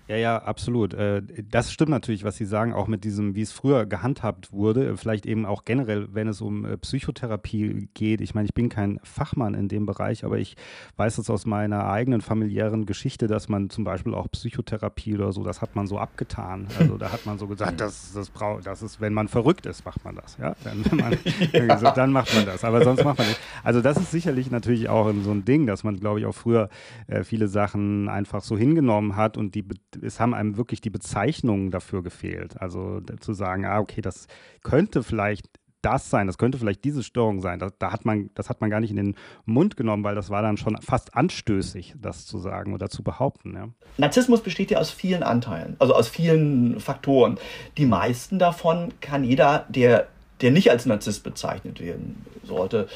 [0.08, 0.94] Ja, ja, absolut.
[0.94, 4.96] Äh, das stimmt natürlich, was Sie sagen, auch mit diesem, wie es früher gehandhabt wurde,
[4.96, 8.20] vielleicht eben auch generell, wenn es um äh, Psychotherapie geht.
[8.20, 10.56] Ich meine, ich bin kein Fachmann in dem Bereich, aber ich
[10.96, 15.44] weiß es aus meiner eigenen familiären Geschichte, dass man zum Beispiel auch Psychotherapie oder so,
[15.44, 16.66] das hat man so abgetan.
[16.78, 19.84] Also da hat man so gesagt, das, das, braucht, das ist, wenn man verrückt ist,
[19.84, 20.36] macht man das.
[20.38, 20.54] Ja?
[20.64, 21.16] Dann, man,
[21.52, 21.92] ja.
[21.92, 22.64] Dann macht man das.
[22.64, 23.40] Aber sonst macht man nicht.
[23.62, 26.68] Also das ist sicherlich natürlich auch so ein Ding, dass man, glaube ich, auch früher
[27.06, 29.64] äh, viele Sachen einfach so hingenommen hat und die
[30.00, 32.60] es haben einem wirklich die Bezeichnungen dafür gefehlt.
[32.60, 34.26] Also zu sagen, ah, okay, das
[34.62, 35.48] könnte vielleicht
[35.82, 37.58] das sein, das könnte vielleicht diese Störung sein.
[37.58, 40.30] Da, da, hat man, das hat man gar nicht in den Mund genommen, weil das
[40.30, 43.54] war dann schon fast anstößig, das zu sagen oder zu behaupten.
[43.54, 43.68] Ja.
[43.98, 47.36] Narzissmus besteht ja aus vielen Anteilen, also aus vielen Faktoren.
[47.76, 50.06] Die meisten davon kann jeder, der,
[50.40, 52.88] der nicht als Narzisst bezeichnet werden sollte,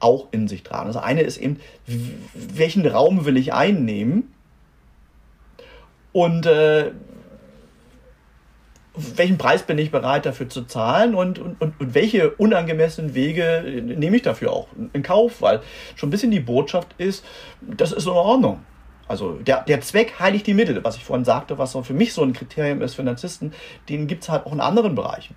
[0.00, 0.88] auch in sich tragen.
[0.88, 1.60] Das eine ist eben,
[2.34, 4.32] welchen Raum will ich einnehmen?
[6.12, 6.92] Und äh,
[8.94, 14.16] welchen Preis bin ich bereit dafür zu zahlen und, und, und, welche unangemessenen Wege nehme
[14.16, 15.62] ich dafür auch in Kauf, weil
[15.96, 17.24] schon ein bisschen die Botschaft ist,
[17.62, 18.60] das ist in Ordnung.
[19.08, 22.12] Also der, der Zweck heiligt die Mittel, was ich vorhin sagte, was so für mich
[22.12, 23.52] so ein Kriterium ist für Narzissten,
[23.88, 25.36] den gibt es halt auch in anderen Bereichen.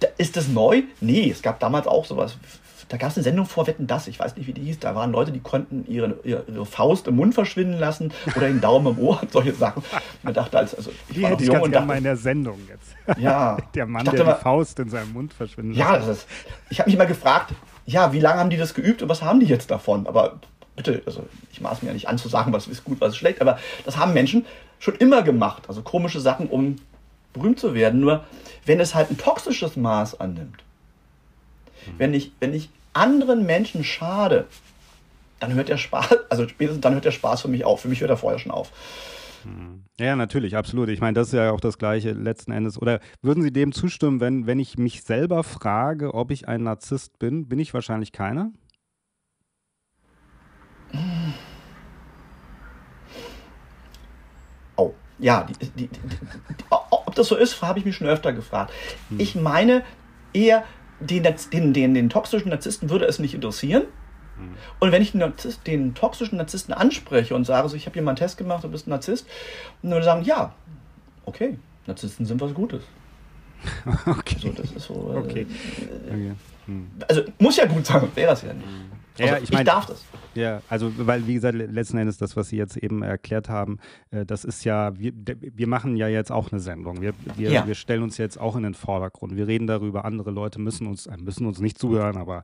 [0.00, 0.82] Da, ist das neu?
[1.00, 2.36] Nee, es gab damals auch sowas
[2.94, 4.94] da gab es eine Sendung vor Wetten das, ich weiß nicht, wie die hieß, da
[4.94, 9.04] waren Leute, die konnten ihre, ihre Faust im Mund verschwinden lassen oder den Daumen im
[9.04, 9.82] Ohr und solche Sachen.
[10.22, 12.60] Man dachte als, also ich die war hätte ich ganz gerne mal in der Sendung
[12.68, 13.18] jetzt.
[13.18, 13.56] Ja.
[13.74, 15.80] der Mann, der mal, die Faust in seinem Mund verschwinden lässt.
[15.80, 16.28] Ja, das ist,
[16.70, 17.52] ich habe mich immer gefragt,
[17.84, 20.06] ja, wie lange haben die das geübt und was haben die jetzt davon?
[20.06, 20.38] Aber
[20.76, 23.16] bitte, also ich maß mir ja nicht an zu sagen, was ist gut, was ist
[23.16, 24.46] schlecht, aber das haben Menschen
[24.78, 25.64] schon immer gemacht.
[25.66, 26.76] Also komische Sachen, um
[27.32, 27.98] berühmt zu werden.
[27.98, 28.22] Nur
[28.66, 30.62] wenn es halt ein toxisches Maß annimmt,
[31.98, 34.46] wenn ich, wenn ich anderen Menschen schade,
[35.40, 37.80] dann hört der Spaß, also spätestens dann hört der Spaß für mich auf.
[37.82, 38.72] Für mich hört er vorher schon auf.
[39.44, 39.84] Hm.
[39.98, 40.88] Ja, natürlich, absolut.
[40.88, 42.80] Ich meine, das ist ja auch das Gleiche letzten Endes.
[42.80, 47.18] Oder würden Sie dem zustimmen, wenn, wenn ich mich selber frage, ob ich ein Narzisst
[47.18, 47.48] bin?
[47.48, 48.50] Bin ich wahrscheinlich keiner?
[54.76, 56.00] Oh, ja, die, die, die,
[56.70, 58.72] ob das so ist, habe ich mich schon öfter gefragt.
[59.10, 59.20] Hm.
[59.20, 59.84] Ich meine
[60.32, 60.64] eher,
[61.04, 63.84] den, den, den, den toxischen Narzissten würde es nicht interessieren.
[64.38, 64.54] Mhm.
[64.80, 68.02] Und wenn ich den, Narzisst, den, toxischen Narzissten anspreche und sage, so, ich habe hier
[68.02, 69.26] mal einen Test gemacht, du bist ein Narzisst,
[69.82, 70.54] und würde sagen, ja,
[71.24, 72.82] okay, Narzissten sind was Gutes.
[74.06, 74.36] okay.
[74.40, 75.12] So, das ist so.
[75.12, 75.46] Äh, okay.
[76.06, 76.32] okay.
[76.66, 76.90] Hm.
[77.08, 78.66] Also muss ja gut sein, wäre das ja nicht.
[79.18, 80.04] Also, ja, ich, mein, ich darf das.
[80.34, 83.78] Ja, also weil, wie gesagt, letzten Endes das, was Sie jetzt eben erklärt haben,
[84.10, 87.00] äh, das ist ja, wir, wir machen ja jetzt auch eine Sendung.
[87.00, 87.66] Wir, wir, ja.
[87.66, 89.36] wir stellen uns jetzt auch in den Vordergrund.
[89.36, 92.42] Wir reden darüber, andere Leute müssen uns, äh, müssen uns nicht zuhören, aber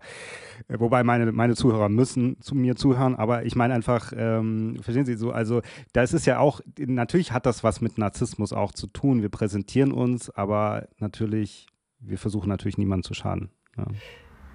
[0.69, 5.07] äh, wobei meine, meine Zuhörer müssen zu mir zuhören, aber ich meine einfach, ähm, verstehen
[5.07, 8.73] Sie so, also da ist es ja auch, natürlich hat das was mit Narzissmus auch
[8.73, 9.23] zu tun.
[9.23, 11.67] Wir präsentieren uns, aber natürlich,
[11.99, 13.51] wir versuchen natürlich niemanden zu schaden.
[13.77, 13.87] Ja.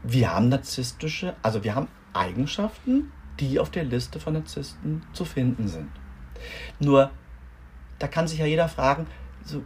[0.08, 5.68] Wir haben narzisstische, also wir haben Eigenschaften, die auf der Liste von Narzissten zu finden
[5.68, 5.90] sind.
[6.80, 7.12] Nur,
[8.00, 9.08] da kann sich ja jeder fragen,
[9.44, 9.64] so,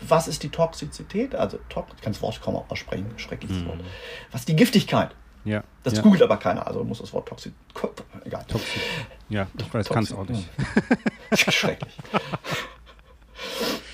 [0.00, 1.34] was ist die Toxizität?
[1.34, 3.68] Also, tox, ich kann das Wort kaum aussprechen, schreckliches mhm.
[3.68, 3.80] Wort.
[4.30, 5.14] Was ist die Giftigkeit?
[5.44, 5.64] Ja.
[5.82, 6.02] Das ja.
[6.02, 7.54] googelt aber keiner, also muss das Wort Toxid.
[8.24, 8.44] Egal.
[8.46, 8.82] Toxid.
[9.28, 10.48] Ja, ich weiß, kann es auch nicht.
[11.32, 11.96] Schrecklich.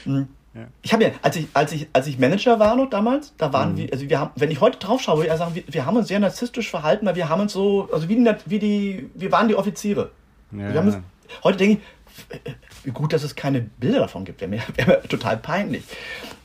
[0.54, 0.66] Ja.
[0.82, 3.72] Ich habe ja, als ich, als ich, als ich Manager war noch damals, da waren
[3.72, 3.76] mhm.
[3.78, 5.96] wir, also wir haben, wenn ich heute drauf schaue, würde ich sagen, wir, wir haben
[5.96, 9.32] uns sehr narzisstisch verhalten, weil wir haben uns so, also wie die, wie die wir
[9.32, 10.10] waren die Offiziere.
[10.50, 10.78] Ja.
[10.80, 10.98] Uns,
[11.42, 15.02] heute denke ich, wie gut, dass es keine Bilder davon gibt, wäre mir, wär mir
[15.02, 15.84] total peinlich.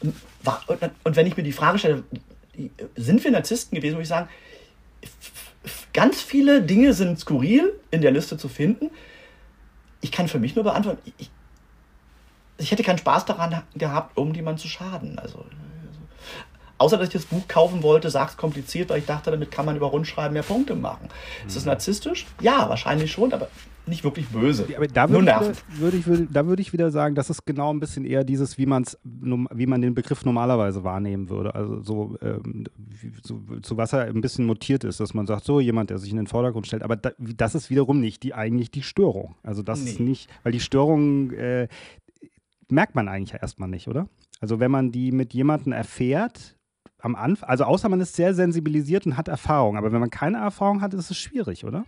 [0.01, 0.15] Und,
[1.03, 2.03] und, wenn ich mir die Frage stelle,
[2.95, 4.29] sind wir Narzissten gewesen, würde ich sagen,
[5.93, 8.89] ganz viele Dinge sind skurril in der Liste zu finden.
[9.99, 11.29] Ich kann für mich nur beantworten, ich,
[12.57, 15.19] ich hätte keinen Spaß daran gehabt, um jemanden zu schaden.
[15.19, 15.99] Also, also,
[16.77, 19.75] außer dass ich das Buch kaufen wollte, sag's kompliziert, weil ich dachte, damit kann man
[19.75, 21.09] über Rundschreiben mehr Punkte machen.
[21.41, 21.47] Mhm.
[21.47, 21.71] Ist das mhm.
[21.71, 22.25] narzisstisch?
[22.41, 23.47] Ja, wahrscheinlich schon, aber
[23.87, 24.65] nicht wirklich böse.
[24.69, 27.45] Ja, aber da würde ich, würd ich, würd, da würde ich wieder sagen, das ist
[27.45, 31.55] genau ein bisschen eher dieses, wie, man's, wie man den Begriff normalerweise wahrnehmen würde.
[31.55, 32.65] Also so, ähm,
[33.23, 36.11] so, zu was er ein bisschen mutiert ist, dass man sagt, so jemand, der sich
[36.11, 36.83] in den Vordergrund stellt.
[36.83, 39.35] Aber da, das ist wiederum nicht die eigentlich die Störung.
[39.43, 39.91] Also das nee.
[39.91, 41.67] ist nicht, weil die Störung, äh,
[42.69, 44.07] merkt man eigentlich erstmal nicht, oder?
[44.39, 46.57] Also wenn man die mit jemandem erfährt,
[46.99, 50.37] am Anfang, also außer man ist sehr sensibilisiert und hat Erfahrung, aber wenn man keine
[50.37, 51.85] Erfahrung hat, ist es schwierig, oder?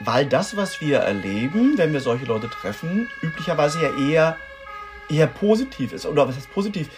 [0.00, 4.36] Weil das, was wir erleben, wenn wir solche Leute treffen, üblicherweise ja eher,
[5.08, 6.04] eher positiv ist.
[6.04, 6.90] Oder was heißt positiv?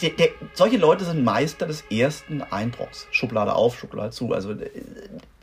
[0.00, 3.08] Der, der, solche Leute sind Meister des ersten Eindrucks.
[3.10, 4.32] Schublade auf, Schublade zu.
[4.32, 4.70] Also äh,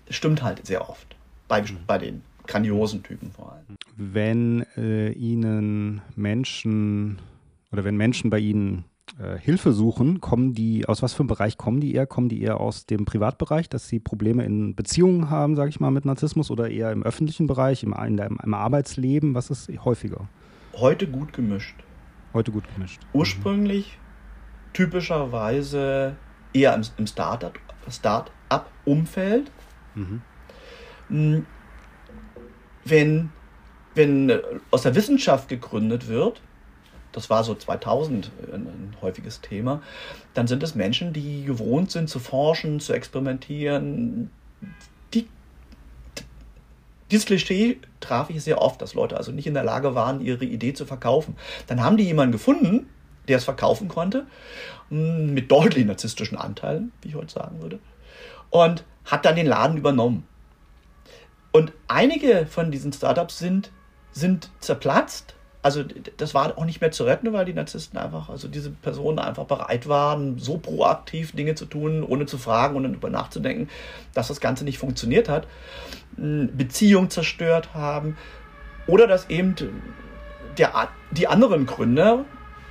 [0.09, 1.15] stimmt halt sehr oft
[1.49, 1.79] bei, mhm.
[1.85, 3.77] bei den grandiosen Typen vor allem.
[3.95, 7.19] Wenn äh, Ihnen Menschen
[7.71, 8.85] oder wenn Menschen bei Ihnen
[9.19, 12.07] äh, Hilfe suchen, kommen die, aus was für einem Bereich kommen die eher?
[12.07, 15.91] Kommen die eher aus dem Privatbereich, dass sie Probleme in Beziehungen haben, sage ich mal,
[15.91, 19.33] mit Narzissmus oder eher im öffentlichen Bereich, im, in der, im Arbeitsleben?
[19.35, 20.27] Was ist häufiger?
[20.73, 21.75] Heute gut gemischt.
[22.33, 23.01] Heute gut gemischt.
[23.13, 24.01] Ursprünglich mhm.
[24.73, 26.15] typischerweise
[26.53, 29.51] eher im, im Start-up-Umfeld.
[29.95, 30.21] Mhm.
[32.83, 33.31] Wenn,
[33.95, 34.41] wenn
[34.71, 36.41] aus der Wissenschaft gegründet wird,
[37.11, 39.81] das war so 2000 ein, ein, häufiges Thema,
[40.33, 44.29] dann sind es Menschen, die gewohnt sind zu forschen, zu experimentieren.
[45.13, 45.27] Die,
[47.09, 50.45] dieses Klischee traf ich sehr oft, dass Leute also nicht in der Lage waren, ihre
[50.45, 51.35] Idee zu verkaufen.
[51.67, 52.87] Dann haben die jemanden gefunden,
[53.27, 54.25] der es verkaufen konnte,
[54.89, 57.79] hm, mit deutlich narzisstischen Anteilen, wie ich heute sagen würde,
[58.49, 60.25] und hat dann den Laden übernommen.
[61.51, 63.71] Und einige von diesen Startups sind,
[64.11, 65.35] sind zerplatzt.
[65.63, 65.83] Also
[66.17, 69.45] das war auch nicht mehr zu retten, weil die Narzissten einfach, also diese Personen einfach
[69.45, 73.69] bereit waren, so proaktiv Dinge zu tun, ohne zu fragen und darüber nachzudenken,
[74.13, 75.45] dass das Ganze nicht funktioniert hat,
[76.17, 78.17] Beziehungen zerstört haben
[78.87, 79.55] oder dass eben
[80.57, 82.25] der, die anderen Gründer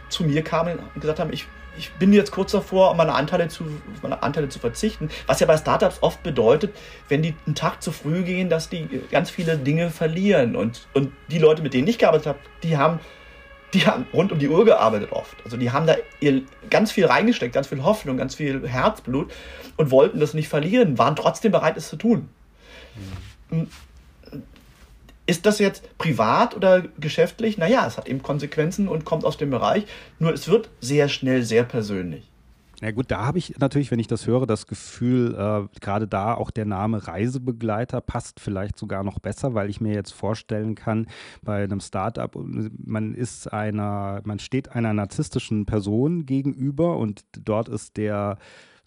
[0.09, 1.47] zu mir kamen und gesagt haben, ich
[1.79, 3.65] ich bin jetzt kurz davor, meine Anteile, zu,
[4.03, 5.09] meine Anteile zu verzichten.
[5.27, 6.75] Was ja bei Startups oft bedeutet,
[7.09, 10.57] wenn die einen Tag zu früh gehen, dass die ganz viele Dinge verlieren.
[10.57, 13.01] Und, und die Leute, mit denen ich gearbeitet habe, die haben,
[13.73, 15.37] die haben rund um die Uhr gearbeitet oft.
[15.45, 19.33] Also die haben da ihr ganz viel reingesteckt, ganz viel Hoffnung, ganz viel Herzblut
[19.77, 22.29] und wollten das nicht verlieren, waren trotzdem bereit, es zu tun.
[23.51, 23.69] Mhm.
[25.31, 27.57] Ist das jetzt privat oder geschäftlich?
[27.57, 29.87] Naja, es hat eben Konsequenzen und kommt aus dem Bereich.
[30.19, 32.29] Nur es wird sehr schnell sehr persönlich.
[32.81, 36.35] Na gut, da habe ich natürlich, wenn ich das höre, das Gefühl, äh, gerade da
[36.35, 41.07] auch der Name Reisebegleiter passt vielleicht sogar noch besser, weil ich mir jetzt vorstellen kann,
[41.43, 47.99] bei einem Startup, man ist einer, man steht einer narzisstischen Person gegenüber und dort ist
[47.99, 48.37] der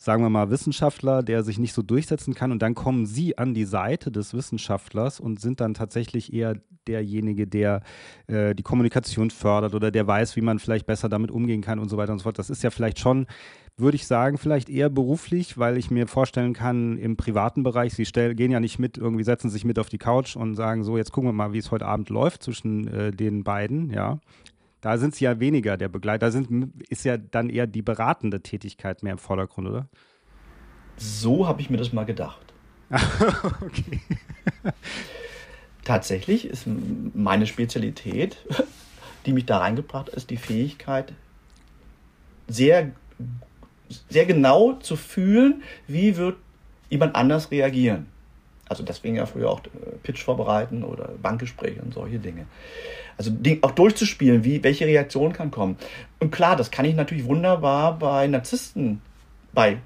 [0.04, 3.54] sagen wir mal, Wissenschaftler, der sich nicht so durchsetzen kann und dann kommen sie an
[3.54, 7.84] die Seite des Wissenschaftlers und sind dann tatsächlich eher derjenige, der
[8.28, 11.88] äh, die Kommunikation fördert oder der weiß, wie man vielleicht besser damit umgehen kann und
[11.88, 12.38] so weiter und so fort.
[12.38, 13.28] Das ist ja vielleicht schon
[13.76, 18.06] würde ich sagen, vielleicht eher beruflich, weil ich mir vorstellen kann, im privaten Bereich, sie
[18.06, 20.96] stell, gehen ja nicht mit, irgendwie setzen sich mit auf die Couch und sagen so,
[20.96, 24.20] jetzt gucken wir mal, wie es heute Abend läuft zwischen äh, den beiden, ja.
[24.84, 28.42] Da sind sie ja weniger der Begleiter, da sind, ist ja dann eher die beratende
[28.42, 29.88] Tätigkeit mehr im Vordergrund, oder?
[30.98, 32.54] So habe ich mir das mal gedacht.
[33.62, 34.02] okay.
[35.86, 36.68] Tatsächlich ist
[37.14, 38.46] meine Spezialität,
[39.26, 41.14] die mich da reingebracht hat, ist die Fähigkeit,
[42.50, 42.92] sehr,
[44.10, 46.36] sehr genau zu fühlen, wie wird
[46.90, 48.08] jemand anders reagieren.
[48.70, 52.46] Also deswegen ja früher auch äh, Pitch vorbereiten oder Bankgespräche und solche Dinge.
[53.18, 55.78] Also auch durchzuspielen, wie, welche Reaktion kann kommen.
[56.20, 59.02] Und klar, das kann ich natürlich wunderbar bei Narzissten,
[59.54, 59.78] bei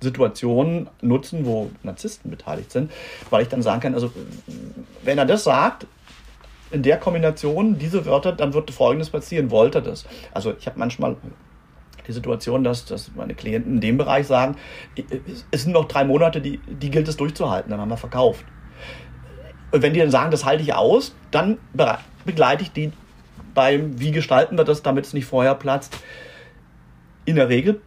[0.00, 2.90] Situationen nutzen, wo Narzissten beteiligt sind,
[3.30, 4.12] weil ich dann sagen kann, also
[5.02, 5.86] wenn er das sagt,
[6.70, 10.06] in der Kombination diese Wörter, dann wird Folgendes passieren, wollte das.
[10.32, 11.16] Also ich habe manchmal
[12.06, 14.56] die Situation, dass, dass meine Klienten in dem Bereich sagen,
[15.50, 18.44] es sind noch drei Monate, die, die gilt es durchzuhalten, dann haben wir verkauft.
[19.70, 21.58] Und wenn die dann sagen, das halte ich aus, dann
[22.24, 22.92] begleite ich die
[23.54, 25.96] beim, wie gestalten wir das, damit es nicht vorher platzt.
[27.24, 27.80] In der Regel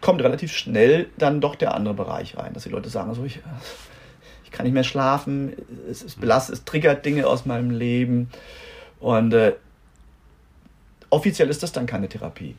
[0.00, 3.40] kommt relativ schnell dann doch der andere Bereich rein, dass die Leute sagen, so ich,
[4.44, 5.52] ich kann nicht mehr schlafen,
[5.90, 8.28] es ist belastet, es triggert Dinge aus meinem Leben
[8.98, 9.54] und äh,
[11.10, 12.56] offiziell ist das dann keine Therapie.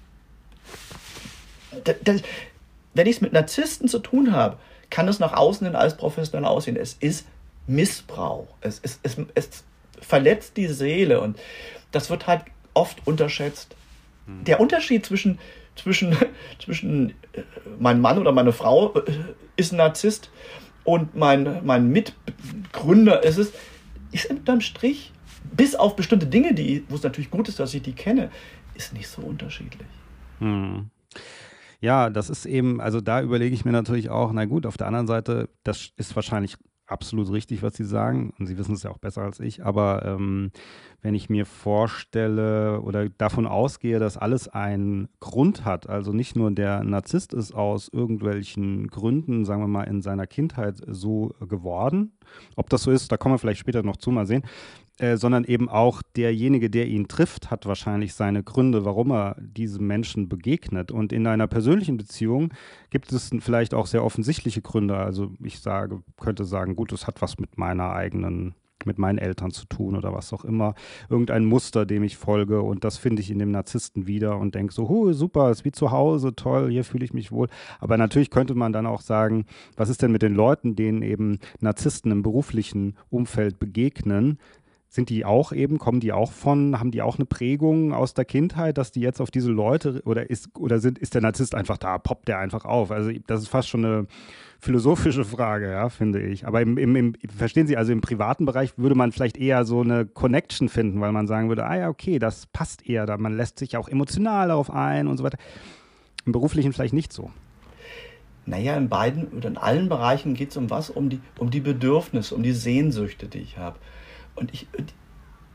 [2.93, 4.57] Wenn ich es mit Narzissten zu tun habe,
[4.89, 6.77] kann es nach außen hin als professionell aussehen.
[6.77, 7.25] Es ist
[7.65, 8.47] Missbrauch.
[8.61, 9.63] Es, es, es, es
[10.01, 11.39] verletzt die Seele und
[11.91, 13.75] das wird halt oft unterschätzt.
[14.25, 14.43] Hm.
[14.43, 15.39] Der Unterschied zwischen,
[15.75, 16.15] zwischen,
[16.63, 17.41] zwischen äh,
[17.79, 19.01] mein Mann oder meine Frau äh,
[19.55, 20.29] ist ein Narzisst
[20.83, 23.53] und mein, mein Mitgründer ist es,
[24.11, 25.11] ist unterm Strich
[25.51, 28.31] bis auf bestimmte Dinge, die, wo es natürlich gut ist, dass ich die kenne,
[28.75, 29.87] ist nicht so unterschiedlich.
[30.43, 30.89] Hm.
[31.79, 34.87] Ja, das ist eben, also da überlege ich mir natürlich auch, na gut, auf der
[34.87, 38.33] anderen Seite, das ist wahrscheinlich absolut richtig, was Sie sagen.
[38.37, 39.65] Und Sie wissen es ja auch besser als ich.
[39.65, 40.51] Aber ähm,
[41.01, 46.51] wenn ich mir vorstelle oder davon ausgehe, dass alles einen Grund hat, also nicht nur
[46.51, 52.13] der Narzisst ist aus irgendwelchen Gründen, sagen wir mal, in seiner Kindheit so geworden.
[52.55, 54.43] Ob das so ist, da kommen wir vielleicht später noch zu, mal sehen.
[54.99, 59.87] Äh, sondern eben auch derjenige, der ihn trifft, hat wahrscheinlich seine Gründe, warum er diesem
[59.87, 60.91] Menschen begegnet.
[60.91, 62.53] Und in einer persönlichen Beziehung
[62.91, 64.95] gibt es vielleicht auch sehr offensichtliche Gründe.
[64.95, 68.53] Also ich sage, könnte sagen, gut, es hat was mit meiner eigenen
[68.85, 70.75] mit meinen Eltern zu tun oder was auch immer.
[71.09, 74.73] Irgendein Muster, dem ich folge und das finde ich in dem Narzissten wieder und denke
[74.73, 77.47] so, huh, super, ist wie zu Hause, toll, hier fühle ich mich wohl.
[77.79, 79.45] Aber natürlich könnte man dann auch sagen,
[79.77, 84.37] was ist denn mit den Leuten, denen eben Narzissten im beruflichen Umfeld begegnen?
[84.93, 88.25] Sind die auch eben, kommen die auch von, haben die auch eine Prägung aus der
[88.25, 91.79] Kindheit, dass die jetzt auf diese Leute oder ist oder sind, ist der Narzisst einfach
[91.79, 92.91] da, poppt der einfach auf?
[92.91, 94.07] Also das ist fast schon eine
[94.59, 96.45] philosophische Frage, ja, finde ich.
[96.45, 99.81] Aber im, im, im, verstehen Sie, also im privaten Bereich würde man vielleicht eher so
[99.81, 103.35] eine Connection finden, weil man sagen würde, ah ja, okay, das passt eher, da man
[103.35, 105.39] lässt sich auch emotional darauf ein und so weiter.
[106.23, 107.31] Im beruflichen vielleicht nicht so.
[108.45, 110.91] Naja, in beiden oder in allen Bereichen geht es um was?
[110.91, 113.77] Um die, um die Bedürfnisse, um die Sehnsüchte, die ich habe.
[114.35, 114.67] Und ich,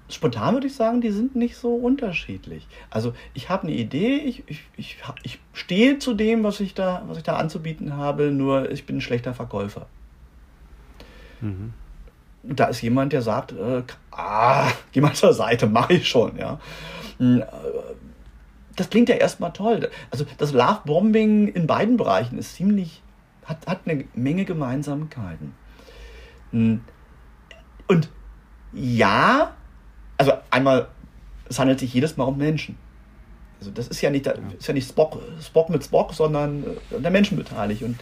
[0.08, 2.66] spontan würde ich sagen, die sind nicht so unterschiedlich.
[2.90, 7.02] Also ich habe eine Idee, ich, ich, ich, ich stehe zu dem, was ich, da,
[7.06, 9.86] was ich da anzubieten habe, nur ich bin ein schlechter Verkäufer.
[11.40, 11.72] Mhm.
[12.42, 16.58] Da ist jemand, der sagt, äh, ah, geh mal zur Seite, mache ich schon, ja.
[17.18, 17.46] Hm, äh,
[18.76, 19.90] das klingt ja erstmal toll.
[20.10, 23.02] Also das Love-Bombing in beiden Bereichen ist ziemlich,
[23.44, 25.52] hat, hat eine Menge Gemeinsamkeiten.
[26.52, 26.80] Hm,
[27.88, 28.08] und
[28.72, 29.54] ja,
[30.16, 30.88] also einmal,
[31.48, 32.76] es handelt sich jedes Mal um Menschen.
[33.60, 37.10] Also das ist ja nicht, ist ja nicht Spock, Spock mit Spock, sondern äh, der
[37.10, 37.82] Menschen beteiligt.
[37.82, 37.96] Und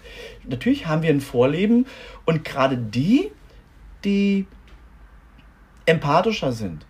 [0.44, 1.87] natürlich haben wir ein Vorleben
[2.26, 3.31] und gerade die,
[4.05, 4.46] die
[5.87, 6.85] empathischer sind,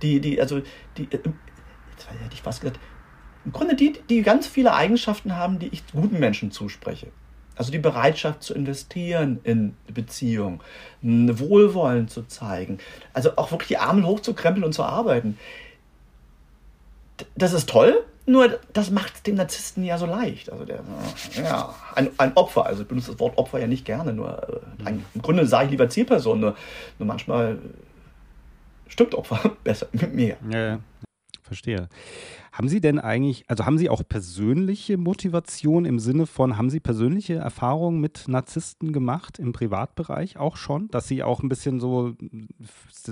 [0.00, 0.62] die, die, also
[0.96, 1.18] die, äh,
[1.90, 2.80] jetzt hätte ich fast gesagt,
[3.44, 7.08] im Grunde die, die ganz viele Eigenschaften haben, die ich guten Menschen zuspreche.
[7.56, 10.62] Also die Bereitschaft zu investieren in Beziehung,
[11.02, 12.78] ein Wohlwollen zu zeigen,
[13.14, 15.38] also auch wirklich die Arme hochzukrempeln und zu arbeiten.
[17.34, 20.50] Das ist toll, nur das macht dem Narzissten ja so leicht.
[20.50, 20.80] Also der,
[21.34, 24.42] ja, ein, ein Opfer, also ich benutze das Wort Opfer ja nicht gerne, nur
[24.82, 26.56] äh, ein, im Grunde sage ich lieber Zielperson, nur,
[26.98, 27.58] nur manchmal
[28.88, 30.36] stimmt Opfer besser mit mir.
[30.50, 30.78] Ja, ja.
[31.42, 31.88] verstehe.
[32.56, 36.80] Haben Sie denn eigentlich, also haben Sie auch persönliche Motivation im Sinne von, haben Sie
[36.80, 42.14] persönliche Erfahrungen mit Narzissten gemacht im Privatbereich auch schon, dass Sie auch ein bisschen so,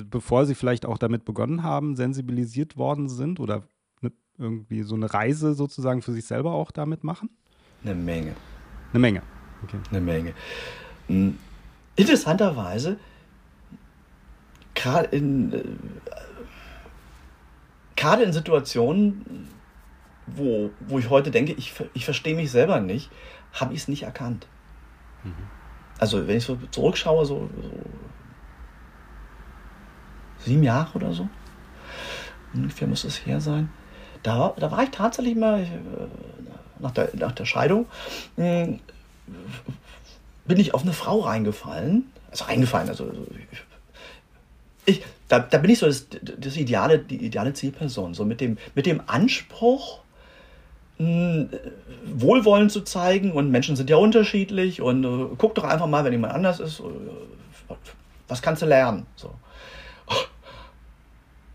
[0.06, 3.64] bevor Sie vielleicht auch damit begonnen haben, sensibilisiert worden sind oder
[4.00, 7.28] eine irgendwie so eine Reise sozusagen für sich selber auch damit machen?
[7.82, 8.32] Eine Menge.
[8.94, 9.22] Eine Menge.
[9.62, 9.76] Okay.
[9.90, 10.32] Eine Menge.
[11.08, 11.36] Hm.
[11.96, 12.96] Interessanterweise,
[14.74, 15.64] gerade in, äh,
[18.04, 19.48] gerade in Situationen,
[20.26, 23.10] wo, wo ich heute denke, ich, ich verstehe mich selber nicht,
[23.54, 24.46] habe ich es nicht erkannt.
[25.22, 25.32] Mhm.
[25.98, 27.70] Also wenn ich so zurückschaue, so, so
[30.38, 31.28] sieben Jahre oder so,
[32.52, 33.70] ungefähr muss es her sein,
[34.22, 35.68] da, da war ich tatsächlich mal äh,
[36.80, 37.86] nach der, nach der Scheidung,
[38.36, 38.80] hm,
[40.44, 42.12] bin ich auf eine Frau reingefallen.
[42.30, 43.10] Also reingefallen, also
[44.84, 46.06] ich, da, da bin ich so das,
[46.38, 50.00] das ideale, die ideale Zielperson, so mit dem, mit dem Anspruch,
[50.98, 51.48] hm,
[52.04, 56.12] Wohlwollen zu zeigen und Menschen sind ja unterschiedlich und uh, guck doch einfach mal, wenn
[56.12, 56.92] jemand anders ist, uh,
[58.28, 59.06] was kannst du lernen?
[59.16, 59.34] So.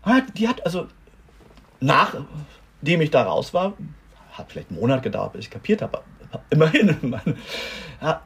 [0.02, 0.88] Ah, die hat also,
[1.80, 3.74] nachdem ich da raus war,
[4.32, 6.02] hat vielleicht einen Monat gedauert, bis ich kapiert habe,
[6.50, 6.96] immerhin,
[8.00, 8.22] ja,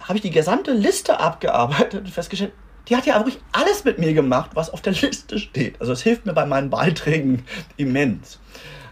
[0.00, 2.52] habe ich die gesamte Liste abgearbeitet und festgestellt,
[2.88, 5.80] die hat ja wirklich alles mit mir gemacht, was auf der Liste steht.
[5.80, 7.44] Also es hilft mir bei meinen Beiträgen
[7.76, 8.40] immens,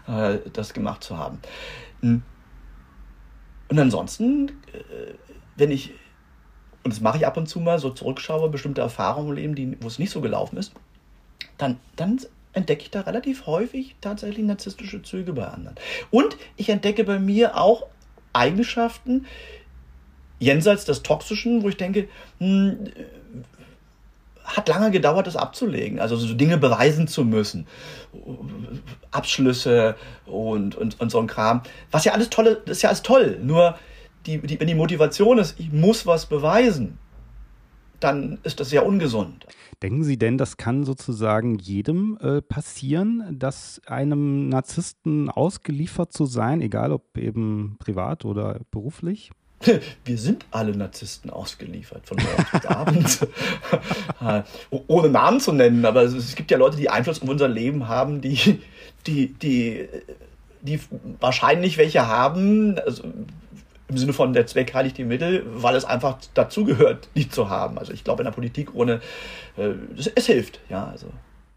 [0.07, 1.39] äh, das gemacht zu haben.
[2.01, 2.23] Hm.
[3.69, 5.13] Und ansonsten, äh,
[5.55, 5.91] wenn ich,
[6.83, 9.77] und das mache ich ab und zu mal, so zurückschaue, bestimmte Erfahrungen im Leben, die,
[9.81, 10.73] wo es nicht so gelaufen ist,
[11.57, 12.19] dann, dann
[12.53, 15.75] entdecke ich da relativ häufig tatsächlich narzisstische Züge bei anderen.
[16.09, 17.87] Und ich entdecke bei mir auch
[18.33, 19.25] Eigenschaften,
[20.39, 22.91] jenseits des Toxischen, wo ich denke, mh, hm,
[24.43, 25.99] hat lange gedauert, das abzulegen.
[25.99, 27.67] Also so Dinge beweisen zu müssen.
[29.11, 31.61] Abschlüsse und, und, und so ein Kram.
[31.91, 33.39] Was ja alles tolle, das ist ja alles toll.
[33.41, 33.75] Nur
[34.25, 36.97] die, die, wenn die Motivation ist, ich muss was beweisen,
[37.99, 39.45] dann ist das sehr ungesund.
[39.81, 46.61] Denken Sie denn, das kann sozusagen jedem äh, passieren, dass einem Narzissten ausgeliefert zu sein,
[46.61, 49.31] egal ob eben privat oder beruflich?
[50.05, 53.27] Wir sind alle Narzissten ausgeliefert, von morgens bis abends.
[54.87, 58.21] Ohne Namen zu nennen, aber es gibt ja Leute, die Einfluss auf unser Leben haben,
[58.21, 58.61] die,
[59.07, 59.87] die, die,
[60.61, 60.79] die
[61.19, 63.03] wahrscheinlich welche haben, also
[63.87, 67.77] im Sinne von der Zweck heiligt die Mittel, weil es einfach dazugehört, die zu haben.
[67.77, 69.01] Also ich glaube in der Politik ohne,
[69.57, 71.07] äh, es, es hilft, ja, also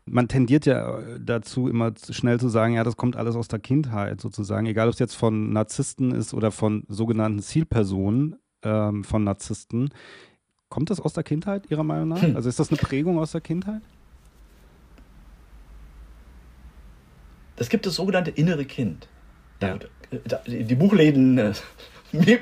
[0.06, 3.58] man tendiert ja äh, dazu, immer schnell zu sagen, ja, das kommt alles aus der
[3.58, 9.24] Kindheit sozusagen, egal ob es jetzt von Narzissten ist oder von sogenannten Zielpersonen ähm, von
[9.24, 9.90] Narzissten.
[10.68, 12.22] Kommt das aus der Kindheit, Ihrer Meinung nach?
[12.22, 12.36] Hm.
[12.36, 13.82] Also ist das eine Prägung aus der Kindheit?
[17.56, 19.08] Das gibt das sogenannte innere Kind.
[19.62, 19.78] Ja.
[20.46, 21.52] Die Buchläden, äh,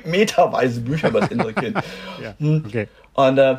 [0.05, 1.77] meterweise Bücher über das innere Kind.
[2.21, 2.35] ja.
[2.39, 2.63] Hm.
[2.65, 2.87] okay.
[3.13, 3.57] Und äh,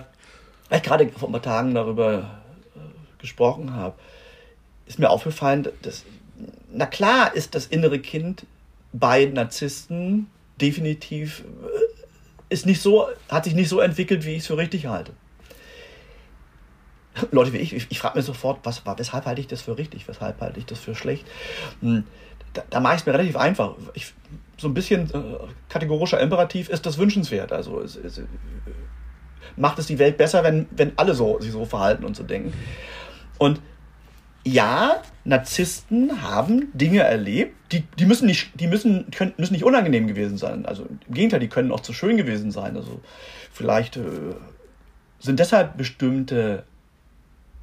[0.70, 2.43] ich gerade vor ein paar Tagen darüber
[3.24, 3.96] gesprochen habe,
[4.87, 6.04] ist mir aufgefallen, dass,
[6.70, 8.44] na klar ist das innere Kind
[8.92, 10.28] bei Narzissten
[10.60, 14.87] definitiv, äh, ist nicht so, hat sich nicht so entwickelt, wie ich es für richtig
[14.87, 15.12] halte.
[17.30, 20.06] Leute wie ich, ich, ich frage mir sofort, was, weshalb halte ich das für richtig,
[20.06, 21.26] weshalb halte ich das für schlecht?
[21.80, 22.04] Hm,
[22.52, 23.74] da, da mache ich es mir relativ einfach.
[23.94, 24.12] Ich,
[24.58, 27.52] so ein bisschen äh, kategorischer Imperativ ist das wünschenswert.
[27.52, 28.20] Also es, es,
[29.56, 32.52] macht es die Welt besser, wenn, wenn alle so, sich so verhalten und so denken.
[33.38, 33.61] Und
[34.44, 40.07] ja, Narzissten haben Dinge erlebt, die, die müssen nicht, die müssen, können, müssen nicht unangenehm
[40.07, 40.66] gewesen sein.
[40.66, 42.77] Also im Gegenteil, die können auch zu schön gewesen sein.
[42.77, 43.01] Also
[43.53, 44.35] vielleicht äh,
[45.18, 46.64] sind deshalb bestimmte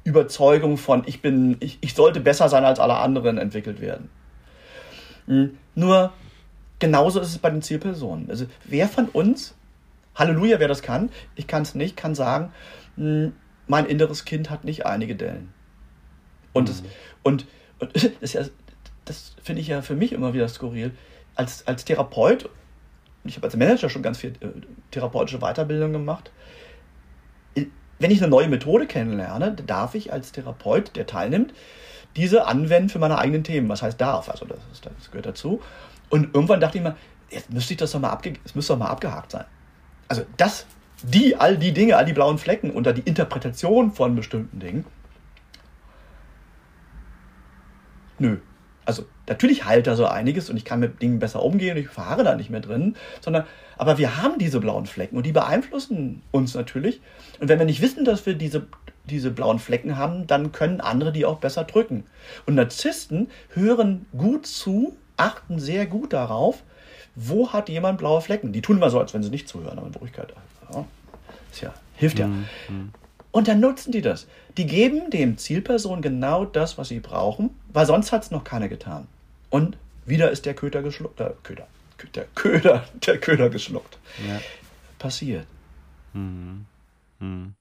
[0.04, 4.10] Überzeugungen von ich bin, ich, ich sollte besser sein als alle anderen entwickelt werden.
[5.26, 5.56] Mhm.
[5.76, 6.12] Nur
[6.80, 8.28] genauso ist es bei den Zielpersonen.
[8.28, 9.54] Also wer von uns,
[10.16, 12.52] Halleluja, wer das kann, ich kann es nicht, kann sagen,
[12.96, 13.32] hm,
[13.68, 15.54] mein inneres Kind hat nicht einige Dellen.
[16.52, 16.86] Und, das, mhm.
[17.22, 17.46] und,
[17.78, 18.42] und das, ja,
[19.04, 20.92] das finde ich ja für mich immer wieder skurril.
[21.34, 22.48] Als, als Therapeut,
[23.24, 24.48] ich habe als Manager schon ganz viel äh,
[24.90, 26.30] therapeutische Weiterbildung gemacht,
[28.02, 31.54] wenn ich eine neue Methode kennenlerne, darf ich als Therapeut, der teilnimmt,
[32.16, 33.68] diese anwenden für meine eigenen Themen.
[33.68, 34.28] Was heißt darf?
[34.28, 35.62] Also das, ist, das gehört dazu.
[36.10, 36.96] Und irgendwann dachte ich mir,
[37.30, 39.44] jetzt müsste ich das doch mal, abge das müsste doch mal abgehakt sein.
[40.08, 40.66] Also das,
[41.02, 44.84] die, all die Dinge, all die blauen Flecken unter die Interpretation von bestimmten Dingen,
[48.22, 48.36] Nö.
[48.84, 51.88] Also natürlich heilt da so einiges und ich kann mit Dingen besser umgehen und ich
[51.88, 53.44] verharre da nicht mehr drin, sondern
[53.76, 57.00] aber wir haben diese blauen Flecken und die beeinflussen uns natürlich.
[57.40, 58.66] Und wenn wir nicht wissen, dass wir diese,
[59.04, 62.04] diese blauen Flecken haben, dann können andere die auch besser drücken.
[62.46, 66.62] Und Narzissten hören gut zu, achten sehr gut darauf,
[67.16, 68.52] wo hat jemand blaue Flecken.
[68.52, 70.32] Die tun immer so, als wenn sie nicht zuhören, aber in Wirklichkeit
[71.60, 72.28] ja, hilft ja.
[72.28, 72.92] Mhm.
[73.32, 74.28] Und dann nutzen die das.
[74.58, 78.68] Die geben dem Zielperson genau das, was sie brauchen, weil sonst hat es noch keiner
[78.68, 79.08] getan.
[79.50, 81.18] Und wieder ist der Köder geschluckt.
[81.20, 81.66] Äh, Köder.
[82.14, 83.98] Der Köder, der Köder geschluckt.
[84.28, 84.40] Ja.
[84.98, 85.46] Passiert.
[86.12, 86.66] Mhm.
[87.18, 87.54] Mhm.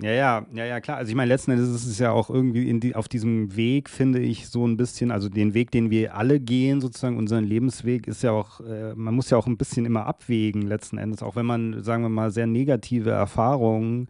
[0.00, 0.98] Ja, ja, ja, ja, klar.
[0.98, 4.20] Also ich meine, letzten Endes ist es ja auch irgendwie die, auf diesem Weg, finde
[4.20, 8.22] ich, so ein bisschen, also den Weg, den wir alle gehen, sozusagen, unseren Lebensweg, ist
[8.22, 11.46] ja auch, äh, man muss ja auch ein bisschen immer abwägen, letzten Endes, auch wenn
[11.46, 14.08] man, sagen wir mal, sehr negative Erfahrungen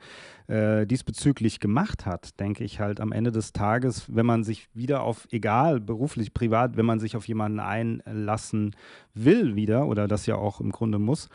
[0.49, 5.03] äh, diesbezüglich gemacht hat, denke ich halt am Ende des Tages, wenn man sich wieder
[5.03, 8.75] auf, egal, beruflich, privat, wenn man sich auf jemanden einlassen
[9.15, 11.29] will wieder, oder das ja auch im Grunde muss,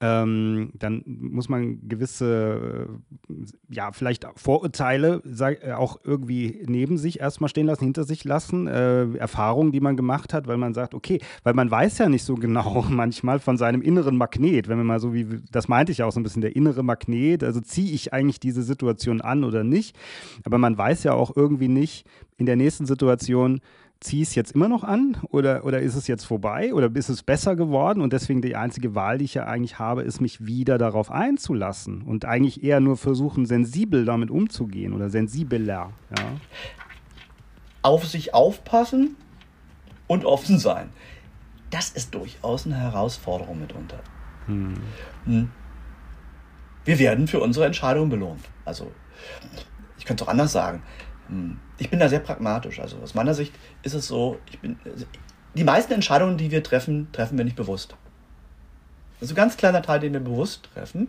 [0.00, 2.88] ähm, dann muss man gewisse,
[3.30, 3.34] äh,
[3.70, 8.66] ja, vielleicht Vorurteile sag, äh, auch irgendwie neben sich erstmal stehen lassen, hinter sich lassen,
[8.66, 12.24] äh, Erfahrungen, die man gemacht hat, weil man sagt, okay, weil man weiß ja nicht
[12.24, 16.02] so genau manchmal von seinem inneren Magnet, wenn man mal so wie, das meinte ich
[16.02, 19.64] auch so ein bisschen, der innere Magnet, also ziehe ich eigentlich diese Situation an oder
[19.64, 19.96] nicht,
[20.44, 22.04] aber man weiß ja auch irgendwie nicht
[22.36, 23.60] in der nächsten Situation,
[24.04, 27.08] ziehe ich es jetzt immer noch an oder, oder ist es jetzt vorbei oder ist
[27.08, 28.02] es besser geworden?
[28.02, 32.02] Und deswegen die einzige Wahl, die ich ja eigentlich habe, ist, mich wieder darauf einzulassen
[32.02, 35.90] und eigentlich eher nur versuchen, sensibel damit umzugehen oder sensibler.
[36.18, 36.24] Ja.
[37.80, 39.16] Auf sich aufpassen
[40.06, 40.90] und offen sein.
[41.70, 44.00] Das ist durchaus eine Herausforderung mitunter.
[44.46, 44.74] Hm.
[45.24, 45.50] hm.
[46.84, 48.44] Wir werden für unsere Entscheidung belohnt.
[48.66, 48.92] Also,
[49.96, 50.82] ich könnte es auch anders sagen.
[51.28, 51.58] Hm.
[51.78, 52.80] Ich bin da sehr pragmatisch.
[52.80, 53.52] Also aus meiner Sicht
[53.82, 54.78] ist es so, ich bin,
[55.54, 57.96] die meisten Entscheidungen, die wir treffen, treffen wir nicht bewusst.
[59.20, 61.08] Das ist ein ganz kleiner Teil, den wir bewusst treffen.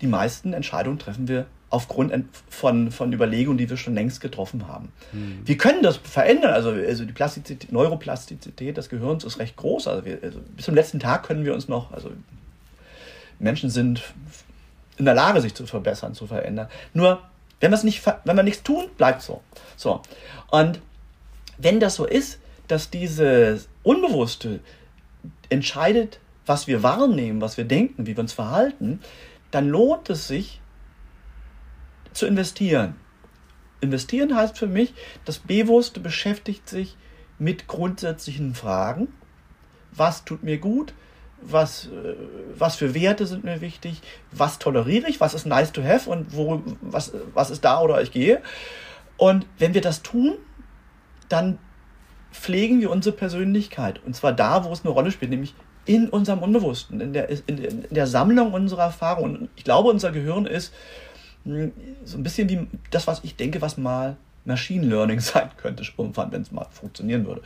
[0.00, 2.12] Die meisten Entscheidungen treffen wir aufgrund
[2.48, 4.90] von, von Überlegungen, die wir schon längst getroffen haben.
[5.12, 5.40] Hm.
[5.44, 6.52] Wir können das verändern.
[6.52, 9.86] Also, also die Plastizität, Neuroplastizität des Gehirns ist recht groß.
[9.86, 12.10] Also, wir, also bis zum letzten Tag können wir uns noch, also
[13.38, 14.02] Menschen sind
[14.96, 16.68] in der Lage, sich zu verbessern, zu verändern.
[16.92, 17.22] Nur
[17.60, 19.42] wenn, nicht, wenn wir nichts tun, bleibt so.
[19.76, 20.02] So.
[20.50, 20.80] Und
[21.58, 24.60] wenn das so ist, dass dieses Unbewusste
[25.48, 29.00] entscheidet, was wir wahrnehmen, was wir denken, wie wir uns verhalten,
[29.50, 30.60] dann lohnt es sich
[32.12, 32.96] zu investieren.
[33.80, 34.94] Investieren heißt für mich,
[35.24, 36.96] das Bewusste beschäftigt sich
[37.38, 39.08] mit grundsätzlichen Fragen.
[39.92, 40.92] Was tut mir gut?
[41.42, 42.14] Was, äh,
[42.56, 44.00] was für Werte sind mir wichtig,
[44.32, 48.00] was toleriere ich, was ist nice to have und wo, was, was ist da oder
[48.02, 48.40] ich gehe.
[49.16, 50.34] Und wenn wir das tun,
[51.28, 51.58] dann
[52.32, 54.00] pflegen wir unsere Persönlichkeit.
[54.04, 55.54] Und zwar da, wo es eine Rolle spielt, nämlich
[55.86, 59.36] in unserem Unbewussten, in der, in, in der Sammlung unserer Erfahrungen.
[59.36, 60.72] Und ich glaube, unser Gehirn ist
[61.44, 61.72] hm,
[62.04, 66.32] so ein bisschen wie das, was ich denke, was mal Machine Learning sein könnte, irgendwann,
[66.32, 67.42] wenn es mal funktionieren würde.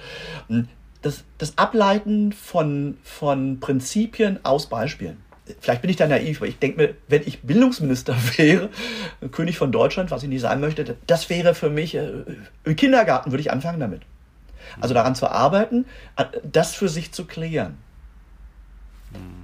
[1.05, 5.19] Hm, das, das Ableiten von, von Prinzipien aus Beispielen.
[5.61, 8.71] Vielleicht bin ich da naiv, aber ich denke mir, wenn ich Bildungsminister wäre,
[9.31, 12.25] König von Deutschland, was ich nicht sein möchte, das wäre für mich, äh,
[12.65, 14.03] im Kindergarten würde ich anfangen damit.
[14.81, 15.85] Also daran zu arbeiten,
[16.43, 17.77] das für sich zu klären.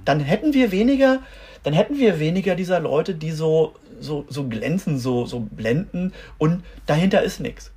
[0.03, 1.19] Dann hätten wir weniger,
[1.63, 6.63] dann hätten wir weniger dieser Leute, die so, so, so glänzen, so, so blenden und
[6.87, 7.71] dahinter ist nichts.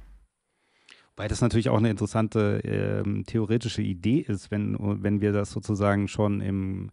[1.16, 6.08] Weil das natürlich auch eine interessante ähm, theoretische Idee ist, wenn, wenn wir das sozusagen
[6.08, 6.90] schon im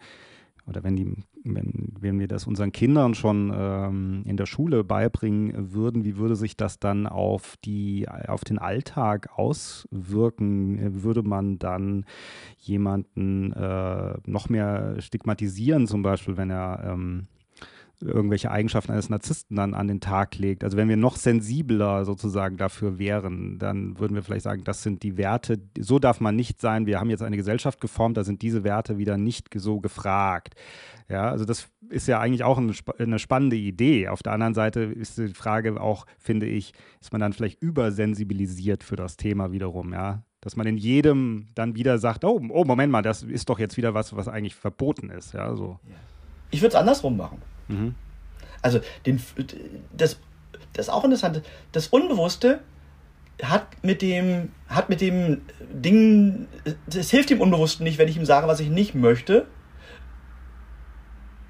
[0.67, 1.11] oder wenn, die,
[1.43, 6.35] wenn, wenn wir das unseren Kindern schon ähm, in der Schule beibringen würden, wie würde
[6.35, 11.03] sich das dann auf, die, auf den Alltag auswirken?
[11.03, 12.05] Würde man dann
[12.57, 17.27] jemanden äh, noch mehr stigmatisieren, zum Beispiel, wenn er ähm,
[18.01, 20.63] irgendwelche Eigenschaften eines Narzissten dann an den Tag legt.
[20.63, 25.03] Also wenn wir noch sensibler sozusagen dafür wären, dann würden wir vielleicht sagen, das sind
[25.03, 26.85] die Werte, so darf man nicht sein.
[26.85, 30.55] Wir haben jetzt eine Gesellschaft geformt, da sind diese Werte wieder nicht so gefragt.
[31.09, 34.07] Ja, also das ist ja eigentlich auch eine, spannende Idee.
[34.07, 38.83] Auf der anderen Seite ist die Frage auch, finde ich, ist man dann vielleicht übersensibilisiert
[38.83, 40.23] für das Thema wiederum, ja?
[40.39, 43.77] Dass man in jedem dann wieder sagt, oh, oh Moment mal, das ist doch jetzt
[43.77, 45.79] wieder was, was eigentlich verboten ist, ja, so.
[46.49, 47.41] Ich würde es andersrum machen.
[47.71, 47.95] Mhm.
[48.61, 49.21] Also den,
[49.95, 50.19] das,
[50.73, 51.41] das ist auch interessant.
[51.71, 52.61] Das Unbewusste
[53.41, 56.47] hat mit dem, hat mit dem Ding,
[56.93, 59.47] es hilft dem Unbewussten nicht, wenn ich ihm sage, was ich nicht möchte.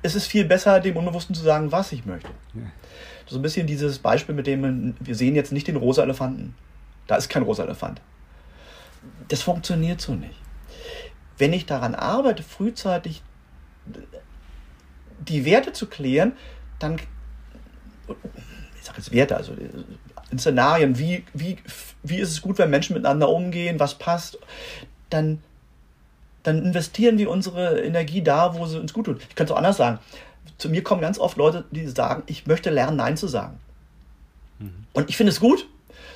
[0.03, 2.29] Es ist viel besser, dem Unbewussten zu sagen, was ich möchte.
[2.53, 2.71] Ja.
[3.27, 6.55] So ein bisschen dieses Beispiel, mit dem wir sehen jetzt nicht den rosa Elefanten.
[7.07, 8.01] Da ist kein rosa Elefant.
[9.27, 10.35] Das funktioniert so nicht.
[11.37, 13.23] Wenn ich daran arbeite, frühzeitig
[15.31, 16.33] die Werte zu klären,
[16.79, 16.97] dann,
[18.07, 19.53] ich sage jetzt Werte, also
[20.31, 21.57] in Szenarien, wie, wie,
[22.03, 24.37] wie ist es gut, wenn Menschen miteinander umgehen, was passt,
[25.09, 25.41] dann,
[26.43, 29.21] dann investieren wir unsere Energie da, wo sie uns gut tut.
[29.21, 29.99] Ich könnte es auch anders sagen.
[30.57, 33.59] Zu mir kommen ganz oft Leute, die sagen, ich möchte lernen, Nein zu sagen.
[34.59, 34.85] Mhm.
[34.93, 35.67] Und ich finde es gut,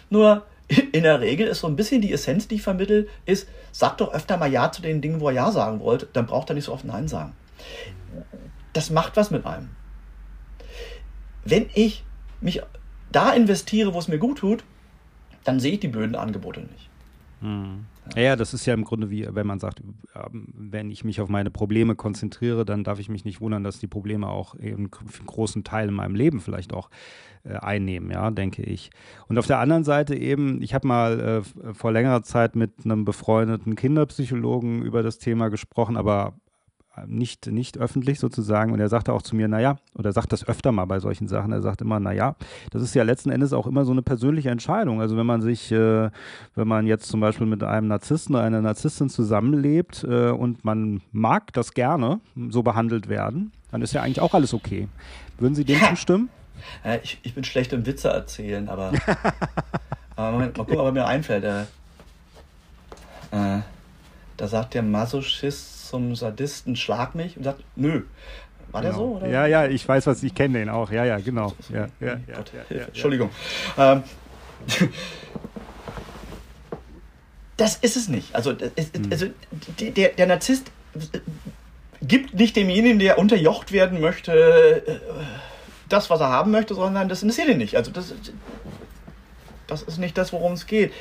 [0.09, 4.01] nur in der Regel ist so ein bisschen die Essenz, die ich vermittel, ist, sagt
[4.01, 6.53] doch öfter mal Ja zu den Dingen, wo ihr Ja sagen wollt, dann braucht ihr
[6.53, 7.33] nicht so oft Nein sagen.
[8.75, 9.69] Das macht was mit einem.
[11.45, 12.03] Wenn ich
[12.41, 12.61] mich
[13.09, 14.65] da investiere, wo es mir gut tut,
[15.45, 16.89] dann sehe ich die blöden Angebote nicht.
[17.39, 17.85] Hm.
[18.17, 21.29] Ja, das ist ja im Grunde wie, wenn man sagt, ähm, wenn ich mich auf
[21.29, 25.63] meine Probleme konzentriere, dann darf ich mich nicht wundern, dass die Probleme auch einen großen
[25.63, 26.89] Teil in meinem Leben vielleicht auch
[27.45, 28.89] äh, einnehmen, ja, denke ich.
[29.29, 33.05] Und auf der anderen Seite eben, ich habe mal äh, vor längerer Zeit mit einem
[33.05, 36.33] befreundeten Kinderpsychologen über das Thema gesprochen, aber
[37.07, 38.71] nicht, nicht öffentlich sozusagen.
[38.73, 41.27] Und er sagte auch zu mir, naja, oder er sagt das öfter mal bei solchen
[41.27, 42.35] Sachen, er sagt immer, naja,
[42.71, 45.01] das ist ja letzten Endes auch immer so eine persönliche Entscheidung.
[45.01, 46.09] Also wenn man sich, äh,
[46.55, 51.01] wenn man jetzt zum Beispiel mit einem Narzissten oder einer Narzisstin zusammenlebt äh, und man
[51.11, 52.19] mag das gerne,
[52.49, 54.87] so behandelt werden, dann ist ja eigentlich auch alles okay.
[55.37, 55.89] Würden Sie dem ja.
[55.89, 56.29] zustimmen?
[56.83, 58.93] Ja, ich, ich bin schlecht im Witze erzählen, aber,
[60.15, 61.43] aber Moment, mal gucken, ob mir einfällt.
[61.43, 61.61] Äh,
[63.31, 63.61] äh,
[64.37, 68.03] da sagt der Masochist zum Sadisten Schlag mich und sagt, nö.
[68.71, 68.93] War genau.
[68.93, 69.05] der so?
[69.17, 69.29] Oder?
[69.29, 70.91] Ja, ja, ich weiß, was ich kenne den auch.
[70.91, 71.53] Ja, ja, genau.
[71.69, 73.29] Ja, ja, ja, ja, Entschuldigung.
[73.77, 74.03] Ähm,
[77.57, 78.35] das ist es nicht.
[78.35, 78.71] Also, hm.
[79.09, 79.27] also
[79.79, 80.71] der, der Narzisst
[82.01, 84.31] gibt nicht demjenigen, der unterjocht werden möchte,
[84.85, 84.99] äh,
[85.89, 87.75] das, was er haben möchte, sondern das interessiert ihn nicht.
[87.75, 88.13] Also das,
[89.67, 90.91] das ist nicht das, worum es geht.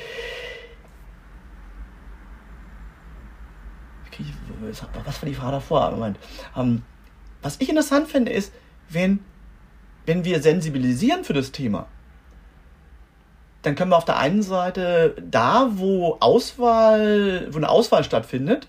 [5.05, 5.91] Was war die Frage davor?
[5.91, 6.17] Moment.
[6.55, 6.83] Ähm,
[7.41, 8.51] was ich interessant finde, ist,
[8.89, 9.19] wenn,
[10.05, 11.87] wenn wir sensibilisieren für das Thema,
[13.61, 18.67] dann können wir auf der einen Seite da, wo Auswahl, wo eine Auswahl stattfindet,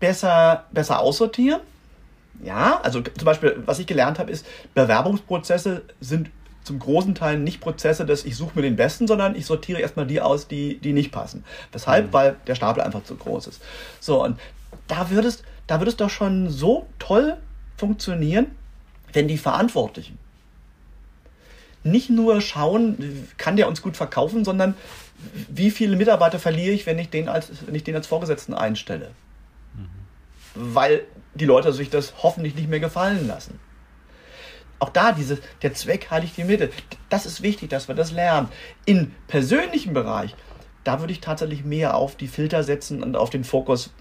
[0.00, 1.60] besser, besser aussortieren.
[2.42, 4.44] Ja, also zum Beispiel, was ich gelernt habe, ist,
[4.74, 6.30] Bewerbungsprozesse sind
[6.66, 10.06] zum großen Teil nicht Prozesse, dass ich suche mir den besten, sondern ich sortiere erstmal
[10.06, 11.44] die aus, die, die nicht passen.
[11.72, 12.08] Weshalb?
[12.08, 12.12] Mhm.
[12.12, 13.62] Weil der Stapel einfach zu groß ist.
[14.00, 14.38] So, und
[14.88, 17.36] da würde es, da würde es doch schon so toll
[17.76, 18.46] funktionieren,
[19.12, 20.18] wenn die Verantwortlichen
[21.84, 24.74] nicht nur schauen, kann der uns gut verkaufen, sondern
[25.48, 29.12] wie viele Mitarbeiter verliere ich, wenn ich den als, wenn ich den als Vorgesetzten einstelle.
[29.74, 30.74] Mhm.
[30.74, 31.02] Weil
[31.34, 33.60] die Leute sich das hoffentlich nicht mehr gefallen lassen
[34.78, 36.70] auch da diese, der Zweck heiligt die Mitte.
[37.08, 38.48] Das ist wichtig, dass wir das lernen.
[38.84, 40.34] Im persönlichen Bereich,
[40.84, 43.92] da würde ich tatsächlich mehr auf die Filter setzen und auf den Fokus,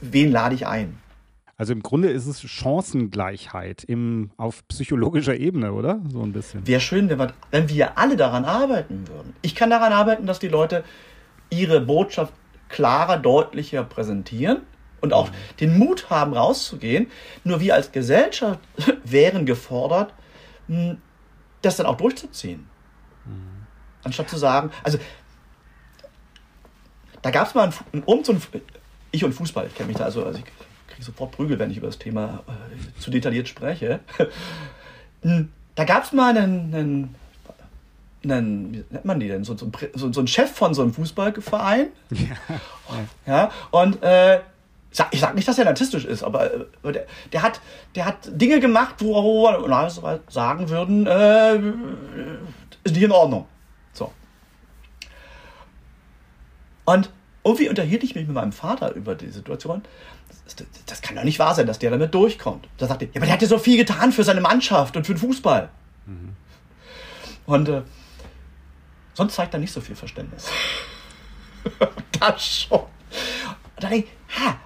[0.00, 0.98] wen lade ich ein.
[1.56, 6.00] Also im Grunde ist es Chancengleichheit im, auf psychologischer Ebene, oder?
[6.10, 6.66] So ein bisschen.
[6.66, 9.34] Wäre schön, wenn wir, wenn wir alle daran arbeiten würden.
[9.42, 10.82] Ich kann daran arbeiten, dass die Leute
[11.50, 12.32] ihre Botschaft
[12.68, 14.62] klarer, deutlicher präsentieren
[15.02, 15.28] und auch
[15.60, 17.10] den Mut haben, rauszugehen.
[17.44, 18.60] Nur wir als Gesellschaft
[19.04, 20.14] wären gefordert,
[20.68, 20.96] hm,
[21.60, 22.66] das dann auch durchzuziehen.
[23.26, 23.66] Mhm.
[24.04, 24.98] Anstatt zu sagen, also
[27.20, 28.36] da gab es mal einen, um so
[29.12, 30.44] ich und Fußball, ich kenne mich da, also, also ich
[30.88, 34.00] kriege sofort Prügel, wenn ich über das Thema äh, zu detailliert spreche.
[35.24, 37.14] Hm, da gab es mal einen, einen,
[38.24, 40.92] einen, wie nennt man die denn, so, so, so, so einen Chef von so einem
[40.92, 41.90] Fußballverein.
[42.90, 43.50] Ja, ja.
[43.70, 44.40] und äh,
[45.10, 47.60] ich sag nicht, dass er narzisstisch ist, aber äh, der, der, hat,
[47.94, 51.56] der hat Dinge gemacht, wo, wir sagen würden, äh,
[52.84, 53.46] ist nicht in Ordnung.
[53.92, 54.12] So.
[56.84, 57.10] Und
[57.44, 59.82] irgendwie unterhielt ich mich mit meinem Vater über die Situation.
[60.44, 62.68] Das, das, das kann doch nicht wahr sein, dass der damit durchkommt.
[62.76, 65.06] Da sagte er, ja, aber der hat ja so viel getan für seine Mannschaft und
[65.06, 65.70] für den Fußball.
[66.06, 66.36] Mhm.
[67.46, 67.82] Und äh,
[69.14, 70.48] sonst zeigt er nicht so viel Verständnis.
[72.20, 72.80] das schon.
[72.80, 72.88] Und
[73.78, 74.56] da denke ich, ha,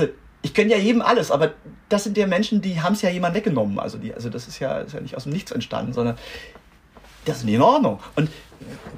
[0.00, 1.54] also ich gönne ja jedem alles, aber
[1.88, 3.78] das sind ja Menschen, die haben es ja jemand weggenommen.
[3.78, 6.16] Also, die, also das ist ja, ist ja nicht aus dem Nichts entstanden, sondern
[7.24, 8.00] das ist nicht in Ordnung.
[8.14, 8.30] Und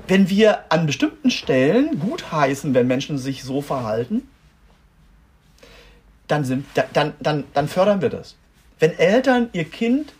[0.06, 4.28] wenn wir an bestimmten Stellen gutheißen, wenn Menschen sich so verhalten,
[6.26, 8.36] dann, sind, dann, dann, dann fördern wir das.
[8.78, 10.12] Wenn Eltern ihr Kind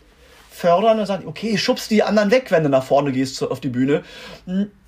[0.49, 3.69] fördern und sagen, okay, schubst die anderen weg, wenn du nach vorne gehst auf die
[3.69, 4.03] Bühne,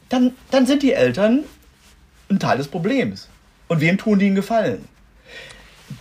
[0.09, 1.43] dann, dann sind die Eltern
[2.29, 3.29] ein Teil des Problems.
[3.67, 4.87] Und wem tun die einen Gefallen?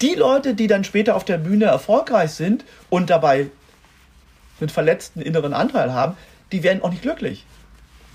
[0.00, 3.48] Die Leute, die dann später auf der Bühne erfolgreich sind und dabei
[4.60, 6.16] einen verletzten inneren Anteil haben,
[6.52, 7.44] die werden auch nicht glücklich.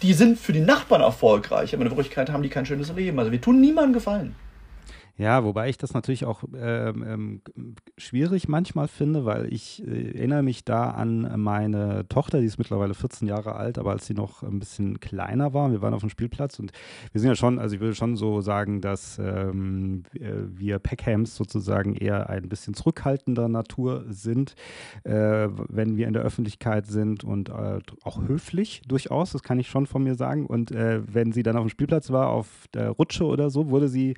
[0.01, 3.17] Die sind für die Nachbarn erfolgreich, aber in Wirklichkeit haben die kein schönes Leben.
[3.17, 4.35] Also wir tun niemandem Gefallen.
[5.17, 10.43] Ja, wobei ich das natürlich auch ähm, ähm, schwierig manchmal finde, weil ich äh, erinnere
[10.43, 14.43] mich da an meine Tochter, die ist mittlerweile 14 Jahre alt, aber als sie noch
[14.43, 16.73] ein bisschen kleiner war, wir waren auf dem Spielplatz und
[17.13, 21.95] wir sind ja schon, also ich würde schon so sagen, dass ähm, wir Peckhams sozusagen
[21.95, 24.55] eher ein bisschen zurückhaltender Natur sind,
[25.03, 29.69] äh, wenn wir in der Öffentlichkeit sind und äh, auch höflich durchaus, das kann ich
[29.69, 30.45] schon von mir sagen.
[30.45, 33.87] Und äh, wenn sie dann auf dem Spielplatz war, auf der Rutsche oder so, wurde
[33.87, 34.15] sie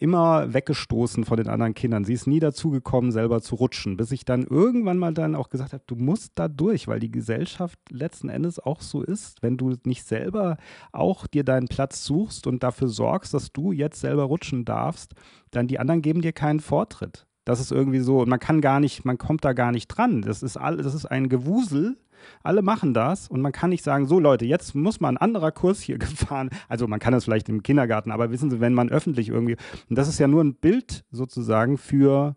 [0.00, 0.17] immer
[0.52, 2.04] weggestoßen von den anderen Kindern.
[2.04, 5.48] Sie ist nie dazu gekommen, selber zu rutschen, bis ich dann irgendwann mal dann auch
[5.48, 9.42] gesagt habe, du musst da durch, weil die Gesellschaft letzten Endes auch so ist.
[9.42, 10.56] Wenn du nicht selber
[10.92, 15.14] auch dir deinen Platz suchst und dafür sorgst, dass du jetzt selber rutschen darfst,
[15.50, 17.26] dann die anderen geben dir keinen Vortritt.
[17.44, 20.22] Das ist irgendwie so, man kann gar nicht, man kommt da gar nicht dran.
[20.22, 21.96] Das ist all, das ist ein Gewusel
[22.42, 25.52] alle machen das und man kann nicht sagen, so Leute, jetzt muss mal ein anderer
[25.52, 26.50] Kurs hier gefahren.
[26.68, 29.56] Also man kann das vielleicht im Kindergarten, aber wissen Sie, wenn man öffentlich irgendwie,
[29.88, 32.36] und das ist ja nur ein Bild sozusagen für,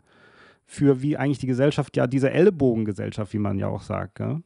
[0.66, 4.16] für wie eigentlich die Gesellschaft, ja, diese Ellbogengesellschaft, wie man ja auch sagt.
[4.16, 4.42] Gell?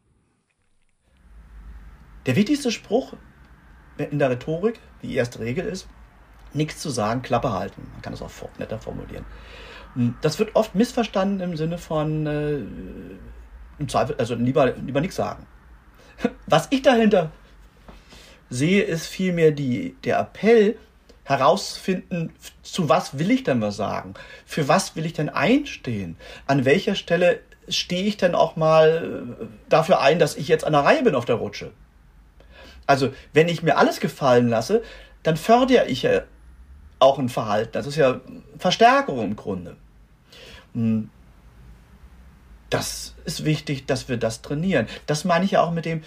[2.26, 3.14] Der wichtigste Spruch
[3.98, 5.88] in der Rhetorik, die erste Regel ist,
[6.54, 7.88] nichts zu sagen, Klappe halten.
[7.94, 9.26] Man kann das auch netter formulieren.
[10.22, 12.60] Das wird oft missverstanden im Sinne von, äh,
[13.80, 15.46] im Zweifel, also lieber, lieber nichts sagen.
[16.48, 17.32] Was ich dahinter
[18.50, 20.78] sehe, ist vielmehr die, der Appell,
[21.26, 24.14] herausfinden, zu was will ich denn was sagen?
[24.46, 26.18] Für was will ich denn einstehen?
[26.46, 30.74] An welcher Stelle stehe ich denn auch mal äh, dafür ein, dass ich jetzt an
[30.74, 31.72] der Reihe bin auf der Rutsche?
[32.86, 34.84] Also, wenn ich mir alles gefallen lasse,
[35.24, 36.22] dann fördere ich ja
[37.00, 37.72] auch ein Verhalten.
[37.72, 38.22] Das ist ja
[38.60, 39.76] Verstärkung im Grunde.
[42.76, 44.88] Das ist wichtig, dass wir das trainieren.
[45.06, 46.04] Das meine ich ja auch mit dem,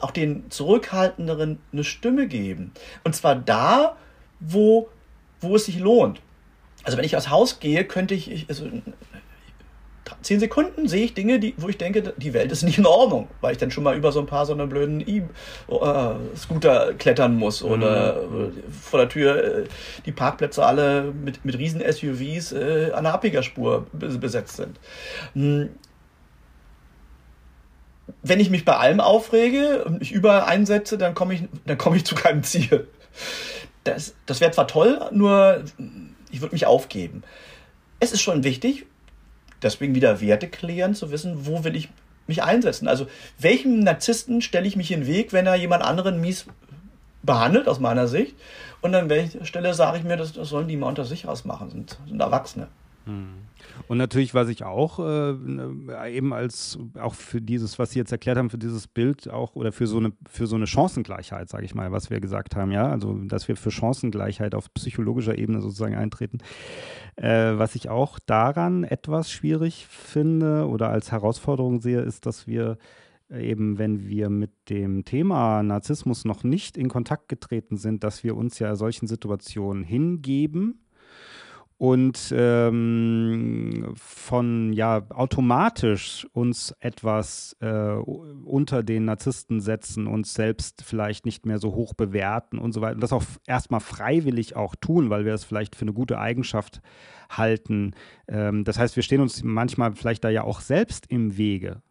[0.00, 2.72] auch den Zurückhaltenderen eine Stimme geben.
[3.04, 3.96] Und zwar da,
[4.40, 4.88] wo,
[5.40, 6.20] wo es sich lohnt.
[6.82, 8.68] Also wenn ich aus Haus gehe, könnte ich, also
[10.22, 13.28] zehn Sekunden sehe ich Dinge, die, wo ich denke, die Welt ist nicht in Ordnung,
[13.40, 17.62] weil ich dann schon mal über so ein paar so einen blöden E-Scooter klettern muss
[17.62, 18.52] oder mhm.
[18.70, 19.64] vor der Tür äh,
[20.04, 24.78] die Parkplätze alle mit, mit riesen SUVs äh, an der Abbiegerspur besetzt sind.
[25.34, 25.70] Hm.
[28.22, 31.96] Wenn ich mich bei allem aufrege und mich überall einsetze, dann komme ich, dann komme
[31.96, 32.86] ich zu keinem Ziel.
[33.82, 35.64] Das, das wäre zwar toll, nur
[36.30, 37.24] ich würde mich aufgeben.
[37.98, 38.86] Es ist schon wichtig,
[39.62, 41.88] deswegen wieder Werte klären, zu wissen, wo will ich
[42.26, 42.88] mich einsetzen.
[42.88, 43.06] Also
[43.38, 46.46] welchem Narzissten stelle ich mich in den Weg, wenn er jemand anderen mies
[47.22, 48.34] behandelt, aus meiner Sicht.
[48.80, 51.70] Und an welcher Stelle sage ich mir, das, das sollen die mal unter sich ausmachen,
[51.70, 52.68] sind, sind Erwachsene.
[53.04, 53.45] Hm.
[53.88, 58.38] Und natürlich, was ich auch äh, eben als auch für dieses, was Sie jetzt erklärt
[58.38, 61.74] haben, für dieses Bild auch oder für so eine für so eine Chancengleichheit, sage ich
[61.74, 65.94] mal, was wir gesagt haben, ja, also dass wir für Chancengleichheit auf psychologischer Ebene sozusagen
[65.94, 66.38] eintreten.
[67.16, 72.78] Äh, was ich auch daran etwas schwierig finde oder als Herausforderung sehe, ist, dass wir
[73.30, 78.36] eben, wenn wir mit dem Thema Narzissmus noch nicht in Kontakt getreten sind, dass wir
[78.36, 80.85] uns ja solchen Situationen hingeben
[81.78, 91.26] und ähm, von ja automatisch uns etwas äh, unter den Narzissten setzen, uns selbst vielleicht
[91.26, 92.94] nicht mehr so hoch bewerten und so weiter.
[92.94, 96.80] Und das auch erstmal freiwillig auch tun, weil wir es vielleicht für eine gute Eigenschaft
[97.28, 97.92] halten.
[98.26, 101.82] Ähm, das heißt, wir stehen uns manchmal vielleicht da ja auch selbst im Wege.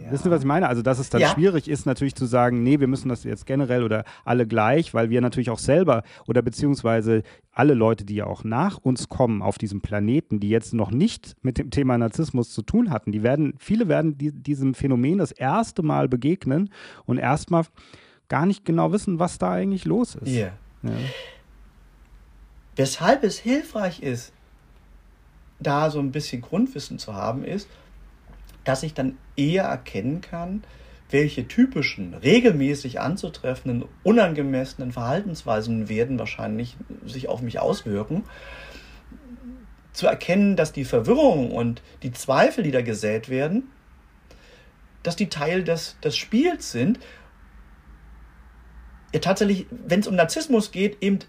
[0.00, 0.12] Ja.
[0.12, 0.68] Wissen Sie, was ich meine?
[0.68, 1.28] Also, dass es dann ja.
[1.28, 5.10] schwierig ist, natürlich zu sagen, nee, wir müssen das jetzt generell oder alle gleich, weil
[5.10, 7.22] wir natürlich auch selber oder beziehungsweise
[7.52, 11.36] alle Leute, die ja auch nach uns kommen auf diesem Planeten, die jetzt noch nicht
[11.42, 15.32] mit dem Thema Narzissmus zu tun hatten, die werden, viele werden die, diesem Phänomen das
[15.32, 16.70] erste Mal begegnen
[17.04, 17.64] und erstmal
[18.28, 20.28] gar nicht genau wissen, was da eigentlich los ist.
[20.28, 20.52] Yeah.
[20.82, 20.90] Ja.
[22.76, 24.32] Weshalb es hilfreich ist,
[25.60, 27.68] da so ein bisschen Grundwissen zu haben, ist,
[28.64, 30.64] dass ich dann eher erkennen kann,
[31.10, 38.24] welche typischen, regelmäßig anzutreffenden, unangemessenen Verhaltensweisen werden wahrscheinlich sich auf mich auswirken.
[39.92, 43.70] Zu erkennen, dass die Verwirrung und die Zweifel, die da gesät werden,
[45.04, 46.98] dass die Teil des, des Spiels sind.
[49.12, 51.20] Ja, tatsächlich, wenn es um Narzissmus geht, eben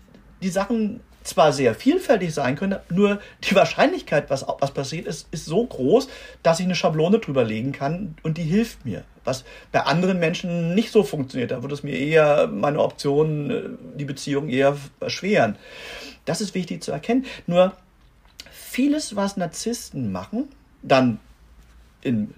[0.41, 5.45] die Sachen zwar sehr vielfältig sein können, nur die Wahrscheinlichkeit, was, was passiert ist, ist
[5.45, 6.07] so groß,
[6.43, 9.03] dass ich eine Schablone drüber legen kann und die hilft mir.
[9.23, 11.49] Was bei anderen Menschen nicht so funktioniert.
[11.49, 13.63] Da würde es mir eher meine Optionen, äh,
[13.97, 15.55] die Beziehung eher erschweren.
[16.25, 17.25] Das ist wichtig zu erkennen.
[17.47, 17.73] Nur
[18.51, 20.47] vieles, was Narzissten machen,
[20.83, 21.19] dann
[22.01, 22.35] in,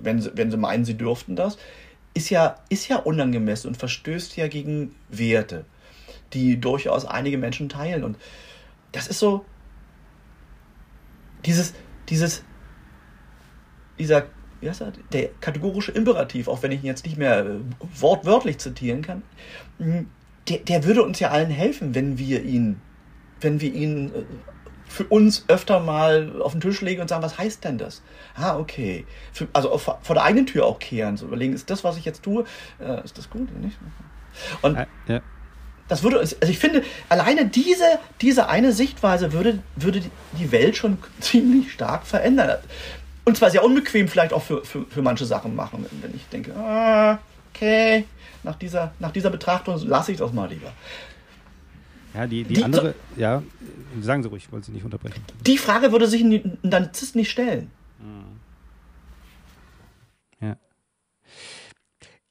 [0.00, 1.58] wenn sie, wenn sie meinen, sie dürften das,
[2.14, 5.64] ist ja, ist ja unangemessen und verstößt ja gegen Werte
[6.32, 8.04] die durchaus einige Menschen teilen.
[8.04, 8.16] Und
[8.92, 9.44] das ist so,
[11.44, 11.74] dieses,
[12.08, 12.42] dieses,
[13.98, 14.26] dieser,
[14.60, 17.58] wie heißt das, der kategorische Imperativ, auch wenn ich ihn jetzt nicht mehr äh,
[17.94, 19.22] wortwörtlich zitieren kann,
[19.78, 20.08] hm,
[20.48, 22.80] der, der würde uns ja allen helfen, wenn wir ihn,
[23.40, 24.22] wenn wir ihn äh,
[24.88, 28.02] für uns öfter mal auf den Tisch legen und sagen, was heißt denn das?
[28.34, 29.04] Ah, okay.
[29.32, 32.06] Für, also vor, vor der eigenen Tür auch kehren, so überlegen, ist das, was ich
[32.06, 32.44] jetzt tue,
[32.80, 33.78] äh, ist das gut oder nicht?
[34.62, 35.20] Und ja.
[35.88, 40.02] Das würde, also ich finde, alleine diese, diese eine Sichtweise würde, würde
[40.38, 42.58] die Welt schon ziemlich stark verändern.
[43.24, 46.54] Und zwar sehr unbequem vielleicht auch für, für, für manche Sachen machen, wenn ich denke,
[46.54, 47.18] ah,
[47.52, 48.04] okay,
[48.42, 50.72] nach dieser, nach dieser Betrachtung lasse ich das mal lieber.
[52.14, 53.42] Ja, die, die, die andere, so, ja,
[54.00, 55.22] sagen Sie ruhig, ich wollte Sie nicht unterbrechen.
[55.46, 57.70] Die Frage würde sich ein Narzisst nicht stellen.
[58.00, 58.06] Ja.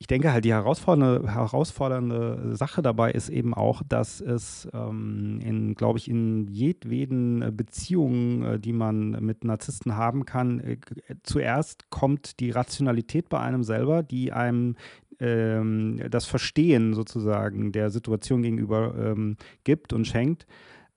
[0.07, 5.75] Ich denke halt, die herausfordernde, herausfordernde Sache dabei ist eben auch, dass es ähm, in,
[5.75, 10.77] glaube ich, in jedweden Beziehungen, äh, die man mit Narzissten haben kann, äh,
[11.23, 14.77] zuerst kommt die Rationalität bei einem selber, die einem
[15.19, 19.35] ähm, das Verstehen sozusagen der Situation gegenüber ähm,
[19.65, 20.47] gibt und schenkt.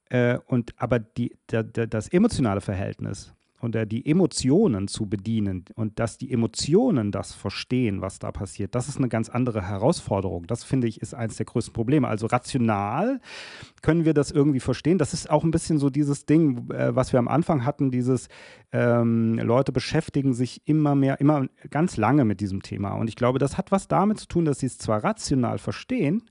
[0.05, 5.99] Äh, und aber die, der, der, das emotionale Verhältnis und die Emotionen zu bedienen und
[5.99, 10.47] dass die Emotionen das verstehen, was da passiert, das ist eine ganz andere Herausforderung.
[10.47, 12.07] Das finde ich ist eines der größten Probleme.
[12.07, 13.21] Also rational
[13.81, 14.97] können wir das irgendwie verstehen.
[14.97, 18.27] Das ist auch ein bisschen so dieses Ding, äh, was wir am Anfang hatten, dieses
[18.71, 22.93] ähm, Leute beschäftigen sich immer mehr, immer ganz lange mit diesem Thema.
[22.93, 26.23] Und ich glaube, das hat was damit zu tun, dass sie es zwar rational verstehen,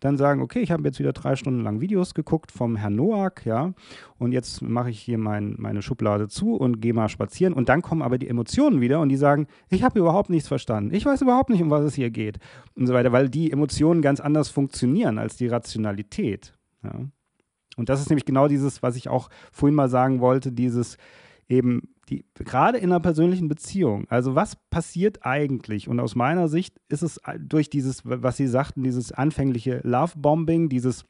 [0.00, 3.46] dann sagen, okay, ich habe jetzt wieder drei Stunden lang Videos geguckt vom Herrn Noack,
[3.46, 3.72] ja,
[4.18, 7.52] und jetzt mache ich hier mein, meine Schublade zu und gehe mal spazieren.
[7.52, 10.94] Und dann kommen aber die Emotionen wieder und die sagen, ich habe überhaupt nichts verstanden,
[10.94, 12.38] ich weiß überhaupt nicht, um was es hier geht.
[12.74, 16.92] Und so weiter, weil die Emotionen ganz anders funktionieren als die Rationalität, ja.
[17.76, 20.96] Und das ist nämlich genau dieses, was ich auch vorhin mal sagen wollte, dieses
[21.48, 25.88] eben die, gerade in einer persönlichen Beziehung, also was passiert eigentlich?
[25.88, 31.04] Und aus meiner Sicht ist es durch dieses, was Sie sagten, dieses anfängliche Love-Bombing, dieses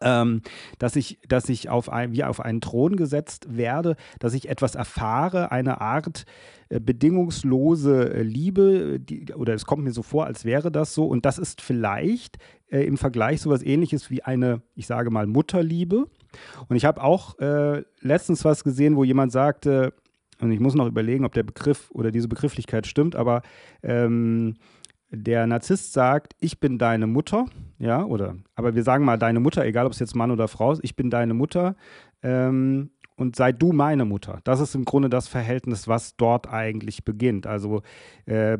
[0.00, 0.42] ähm,
[0.78, 4.74] dass ich, dass ich auf ein, wie auf einen Thron gesetzt werde, dass ich etwas
[4.74, 6.24] erfahre, eine Art
[6.68, 11.06] äh, bedingungslose äh, Liebe, die, oder es kommt mir so vor, als wäre das so.
[11.06, 12.38] Und das ist vielleicht
[12.68, 16.06] äh, im Vergleich so etwas ähnliches wie eine, ich sage mal, Mutterliebe.
[16.68, 19.92] Und ich habe auch äh, letztens was gesehen, wo jemand sagte,
[20.40, 23.42] und ich muss noch überlegen, ob der Begriff oder diese Begrifflichkeit stimmt, aber
[23.82, 24.54] ähm,
[25.10, 27.46] der Narzisst sagt, ich bin deine Mutter,
[27.78, 30.72] ja, oder, aber wir sagen mal deine Mutter, egal ob es jetzt Mann oder Frau
[30.72, 31.76] ist, ich bin deine Mutter
[32.22, 34.40] ähm, und sei du meine Mutter.
[34.44, 37.46] Das ist im Grunde das Verhältnis, was dort eigentlich beginnt.
[37.46, 37.82] Also
[38.26, 38.58] äh,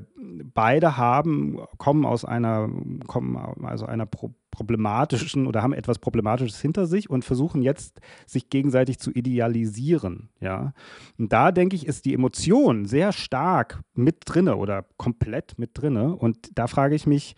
[0.55, 2.71] beide haben, kommen aus einer,
[3.07, 8.51] kommen also einer Pro problematischen oder haben etwas Problematisches hinter sich und versuchen jetzt, sich
[8.51, 10.29] gegenseitig zu idealisieren.
[10.41, 10.75] Ja?
[11.19, 16.15] Und da denke ich, ist die Emotion sehr stark mit drinne oder komplett mit drinne.
[16.15, 17.35] Und da frage ich mich,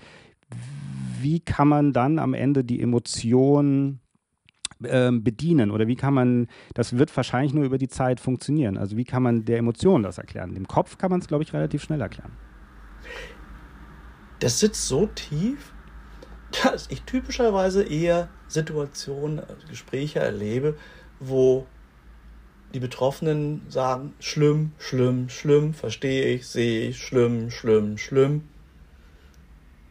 [1.21, 4.01] wie kann man dann am Ende die Emotion
[4.89, 8.77] ähm, bedienen oder wie kann man, das wird wahrscheinlich nur über die Zeit funktionieren.
[8.77, 10.57] Also wie kann man der Emotion das erklären?
[10.57, 12.33] Im Kopf kann man es, glaube ich, relativ schnell erklären.
[14.41, 15.73] Das sitzt so tief,
[16.63, 20.77] dass ich typischerweise eher Situationen, also Gespräche erlebe,
[21.21, 21.67] wo
[22.75, 28.43] die Betroffenen sagen, schlimm, schlimm, schlimm, verstehe ich, sehe ich, schlimm, schlimm, schlimm.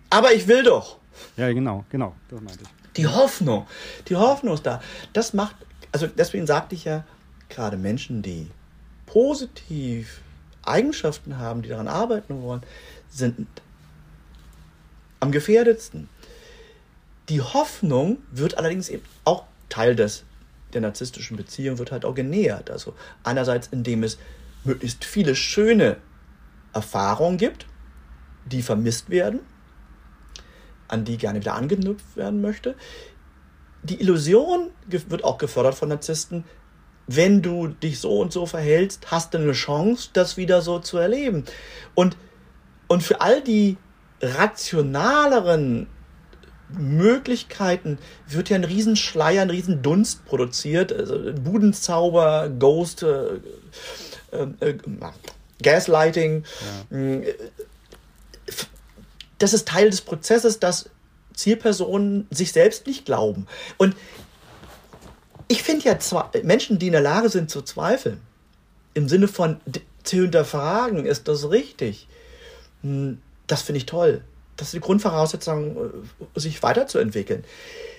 [0.10, 1.00] Aber ich will doch.
[1.38, 2.83] Ja, genau, genau, das meinte ich.
[2.98, 3.66] Die Hoffnung,
[4.08, 4.82] die Hoffnung ist da.
[5.14, 5.56] Das macht,
[5.92, 7.04] also deswegen sagte ich ja,
[7.50, 8.50] gerade Menschen, die
[9.06, 10.22] positiv
[10.64, 12.62] Eigenschaften haben, die daran arbeiten wollen,
[13.10, 13.48] sind
[15.20, 16.10] am gefährdetsten.
[17.30, 20.24] Die Hoffnung wird allerdings eben auch Teil des,
[20.74, 22.70] der narzisstischen Beziehung, wird halt auch genähert.
[22.70, 24.18] Also einerseits, indem es
[24.64, 25.98] möglichst viele schöne
[26.74, 27.66] Erfahrungen gibt,
[28.46, 29.40] die vermisst werden,
[30.94, 32.76] an die gerne wieder angeknüpft werden möchte.
[33.84, 36.46] Die Illusion wird auch gefördert von Narzissten,
[37.08, 40.98] wenn du dich so und so verhältst, hast du eine Chance, das wieder so zu
[40.98, 41.44] erleben.
[41.96, 42.16] Und,
[42.88, 43.76] und für all die
[44.22, 45.88] rationaleren
[46.70, 50.94] Möglichkeiten wird ja ein Riesenschleier, ein Riesendunst produziert.
[50.94, 53.36] Also Budenzauber, Ghost, äh,
[54.32, 54.78] äh, äh,
[55.62, 56.46] Gaslighting.
[56.90, 57.22] Ja.
[59.44, 60.90] Das ist Teil des Prozesses, dass
[61.34, 63.48] Zielpersonen sich selbst nicht glauben.
[63.78, 63.96] Und
[65.48, 65.98] ich finde ja
[66.44, 68.22] Menschen, die in der Lage sind zu zweifeln,
[68.94, 69.60] im Sinne von
[70.04, 72.08] zu hinterfragen, ist das richtig?
[72.82, 74.24] Hm, das finde ich toll
[74.58, 75.78] das ist die Grundvoraussetzung,
[76.36, 77.44] äh, sich weiterzuentwickeln.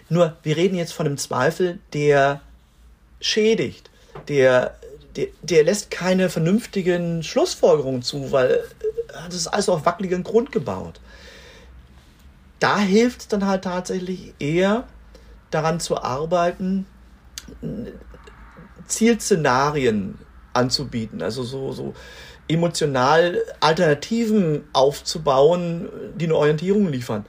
[0.09, 2.41] Nur, wir reden jetzt von einem Zweifel, der
[3.21, 3.91] schädigt,
[4.29, 4.79] der,
[5.17, 8.61] der, der lässt keine vernünftigen Schlussfolgerungen zu, weil äh,
[9.27, 11.01] das ist alles auf wackeligen Grund gebaut.
[12.65, 14.89] Da hilft es dann halt tatsächlich eher
[15.51, 16.87] daran zu arbeiten,
[18.87, 20.19] Zielszenarien
[20.55, 21.93] anzubieten, also so, so
[22.49, 27.27] emotional Alternativen aufzubauen, die eine Orientierung liefern.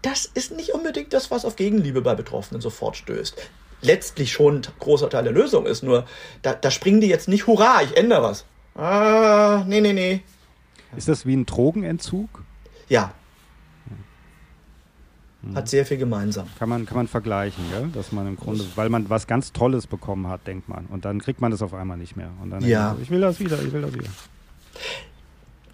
[0.00, 3.36] Das ist nicht unbedingt das, was auf Gegenliebe bei Betroffenen sofort stößt.
[3.82, 6.06] Letztlich schon ein großer Teil der Lösung ist, nur
[6.40, 8.46] da, da springen die jetzt nicht, hurra, ich ändere was.
[8.74, 10.22] Ah, nee, nee, nee.
[10.96, 12.42] Ist das wie ein Drogenentzug?
[12.88, 13.12] Ja,
[15.54, 16.48] hat sehr viel gemeinsam.
[16.58, 17.88] Kann man, kann man vergleichen, gell?
[17.92, 20.86] dass man im Grunde, weil man was ganz Tolles bekommen hat, denkt man.
[20.86, 22.30] Und dann kriegt man das auf einmal nicht mehr.
[22.42, 22.92] Und dann ja.
[22.92, 24.08] Man, ich will das wieder, ich will das wieder.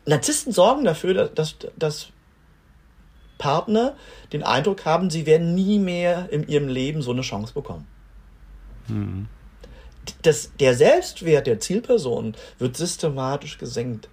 [0.04, 2.08] Narzissten sorgen dafür, dass, dass
[3.38, 3.96] Partner
[4.32, 7.86] den Eindruck haben, sie werden nie mehr in ihrem Leben so eine Chance bekommen.
[8.88, 9.26] Mhm.
[10.22, 14.08] Das, der Selbstwert der Zielperson wird systematisch gesenkt.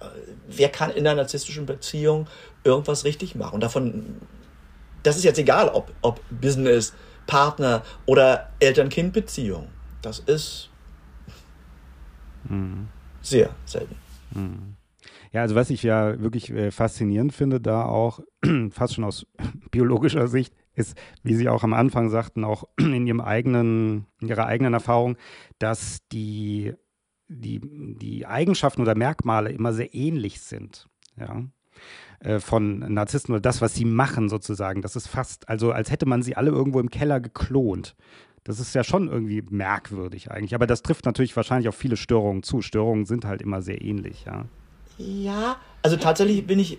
[0.00, 0.04] Äh,
[0.48, 2.26] wer kann in einer narzisstischen Beziehung
[2.64, 3.54] irgendwas richtig machen?
[3.54, 4.16] Und davon
[5.02, 6.94] das ist jetzt egal, ob, ob Business,
[7.26, 9.68] Partner oder Eltern-Kind-Beziehung.
[10.00, 10.70] Das ist
[12.44, 12.88] mhm.
[13.20, 13.96] sehr selten.
[14.34, 14.76] Mhm.
[15.32, 18.20] Ja, also was ich ja wirklich äh, faszinierend finde, da auch
[18.70, 19.26] fast schon aus
[19.70, 24.46] biologischer Sicht, ist, wie Sie auch am Anfang sagten, auch in ihrem eigenen, in Ihrer
[24.46, 25.16] eigenen Erfahrung,
[25.58, 26.74] dass die,
[27.28, 30.88] die, die Eigenschaften oder Merkmale immer sehr ähnlich sind.
[31.18, 31.44] Ja.
[32.22, 34.80] Äh, von Narzissten oder das, was sie machen sozusagen.
[34.80, 37.96] Das ist fast, also als hätte man sie alle irgendwo im Keller geklont.
[38.44, 40.54] Das ist ja schon irgendwie merkwürdig eigentlich.
[40.54, 42.60] Aber das trifft natürlich wahrscheinlich auf viele Störungen zu.
[42.60, 44.44] Störungen sind halt immer sehr ähnlich, ja.
[44.98, 46.78] Ja, also tatsächlich bin ich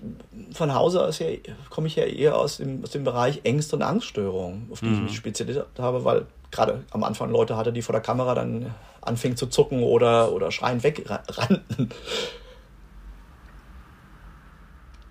[0.54, 1.28] von Hause aus ja,
[1.70, 4.94] komme ich ja eher aus dem, aus dem Bereich Ängste und Angststörungen, auf die mhm.
[4.94, 8.74] ich mich spezialisiert habe, weil gerade am Anfang Leute hatte, die vor der Kamera dann
[9.02, 11.90] anfingen zu zucken oder, oder schreiend wegrannten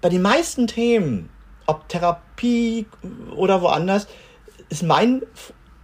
[0.03, 1.31] bei den meisten Themen,
[1.67, 2.87] ob Therapie
[3.35, 4.07] oder woanders,
[4.69, 5.23] ist mein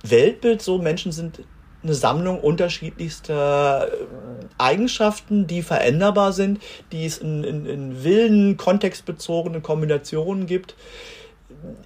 [0.02, 1.40] Weltbild so, Menschen sind
[1.82, 3.96] eine Sammlung unterschiedlichster äh,
[4.58, 6.60] Eigenschaften, die veränderbar sind,
[6.90, 10.74] die es in, in, in wilden, kontextbezogenen Kombinationen gibt.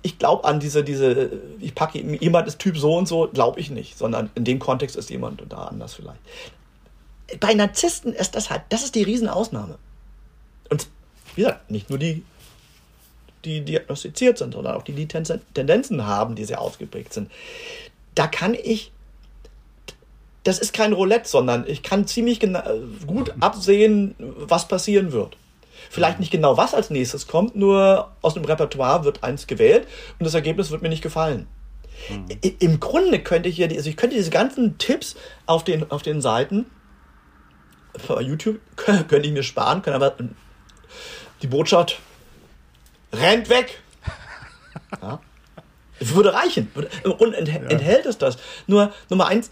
[0.01, 1.31] Ich glaube an diese, diese,
[1.61, 4.97] ich packe jemand ist Typ so und so, glaube ich nicht, sondern in dem Kontext
[4.97, 6.21] ist jemand da anders vielleicht.
[7.41, 9.79] Bei Narzissten ist das halt, das ist die Riesenausnahme.
[10.71, 10.89] Und
[11.35, 12.25] wie gesagt, nicht nur die,
[13.45, 17.31] die diagnostiziert sind, sondern auch die, die Tendenzen haben, die sehr ausgeprägt sind.
[18.15, 18.93] Da kann ich,
[20.45, 22.41] das ist kein Roulette, sondern ich kann ziemlich
[23.07, 25.37] gut absehen, was passieren wird.
[25.91, 29.87] Vielleicht nicht genau, was als nächstes kommt, nur aus dem Repertoire wird eins gewählt
[30.19, 31.49] und das Ergebnis wird mir nicht gefallen.
[32.09, 32.27] Mhm.
[32.61, 35.17] Im Grunde könnte ich ja, also ich könnte diese ganzen Tipps
[35.47, 36.67] auf den, auf den Seiten
[38.09, 40.17] bei YouTube könnte ich mir sparen, können aber
[41.43, 41.99] die Botschaft,
[43.13, 43.81] rennt weg.
[45.01, 45.21] Ja.
[46.01, 46.71] Würde reichen.
[47.19, 48.37] Und enthält es das.
[48.67, 49.51] Nur Nummer eins,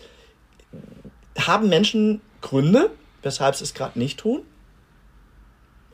[1.39, 2.91] haben Menschen Gründe,
[3.23, 4.43] weshalb sie es gerade nicht tun?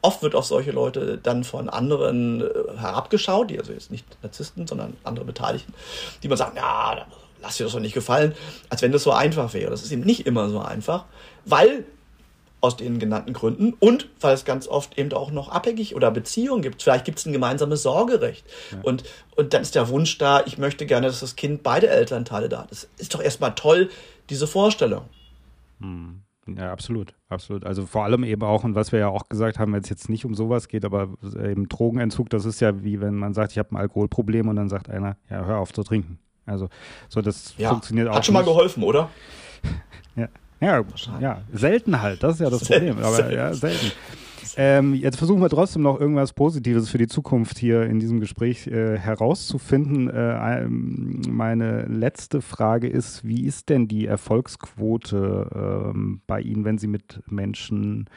[0.03, 4.67] Oft wird auf solche Leute dann von anderen äh, herabgeschaut, die also jetzt nicht Narzissten,
[4.67, 5.75] sondern andere Beteiligten,
[6.23, 7.07] die man sagt, ja,
[7.41, 8.35] lass dir das doch nicht gefallen,
[8.69, 9.71] als wenn das so einfach wäre.
[9.71, 11.05] Das ist eben nicht immer so einfach,
[11.45, 11.85] weil
[12.67, 16.63] aus den genannten Gründen und weil es ganz oft eben auch noch abhängig oder Beziehungen
[16.63, 16.83] gibt.
[16.83, 18.45] Vielleicht gibt es ein gemeinsames Sorgerecht.
[18.73, 18.79] Ja.
[18.83, 19.05] Und,
[19.37, 22.63] und dann ist der Wunsch da, ich möchte gerne, dass das Kind beide Elternteile da
[22.63, 22.71] hat.
[22.71, 23.89] Das ist doch erstmal toll,
[24.29, 25.05] diese Vorstellung.
[25.81, 26.23] Hm.
[26.49, 27.65] Ja, absolut, absolut.
[27.65, 30.09] Also vor allem eben auch, und was wir ja auch gesagt haben, wenn es jetzt
[30.09, 31.09] nicht um sowas geht, aber
[31.43, 34.69] eben Drogenentzug, das ist ja wie wenn man sagt, ich habe ein Alkoholproblem und dann
[34.69, 36.21] sagt einer, ja, hör auf zu trinken.
[36.45, 36.69] Also
[37.09, 38.15] so, das ja, funktioniert auch.
[38.15, 38.47] Hat schon nicht.
[38.47, 39.11] mal geholfen, oder?
[40.17, 40.29] ja.
[40.61, 40.83] Ja,
[41.21, 42.99] ja, selten halt, das ist ja das Problem.
[42.99, 43.35] Aber selten.
[43.35, 43.93] ja, selten.
[44.59, 48.67] Ähm, jetzt versuchen wir trotzdem noch irgendwas Positives für die Zukunft hier in diesem Gespräch
[48.67, 50.09] äh, herauszufinden.
[50.09, 56.87] Äh, meine letzte Frage ist, wie ist denn die Erfolgsquote ähm, bei Ihnen, wenn Sie
[56.87, 58.09] mit Menschen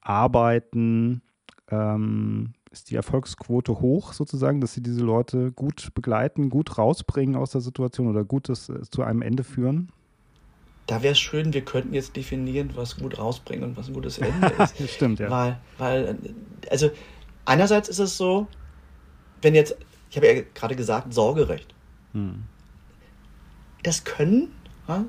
[0.00, 1.22] arbeiten?
[1.68, 7.50] Ähm, ist die Erfolgsquote hoch sozusagen, dass Sie diese Leute gut begleiten, gut rausbringen aus
[7.50, 9.90] der Situation oder gut das, äh, zu einem Ende führen?
[10.88, 14.18] Da wäre es schön, wir könnten jetzt definieren, was gut rausbringen und was ein gutes
[14.18, 14.94] Ende ist.
[14.94, 15.30] Stimmt, ja.
[15.30, 16.18] Weil, weil,
[16.70, 16.90] also
[17.44, 18.48] einerseits ist es so,
[19.42, 19.76] wenn jetzt,
[20.10, 21.74] ich habe ja gerade gesagt, Sorgerecht.
[22.14, 22.42] Hm.
[23.82, 24.50] Das können,
[24.88, 25.04] ja,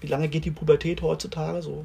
[0.00, 1.84] wie lange geht die Pubertät heutzutage so?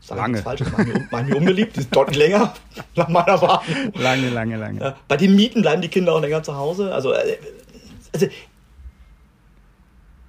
[0.00, 0.38] Sag lange.
[0.38, 0.62] falsch,
[1.10, 2.54] meine mir unbeliebt, ist deutlich länger,
[2.96, 3.92] nach meiner Wahrnehmung.
[3.96, 4.96] Lange, lange, lange.
[5.08, 6.94] Bei den Mieten bleiben die Kinder auch länger zu Hause.
[6.94, 7.36] Also, äh,
[8.14, 8.28] also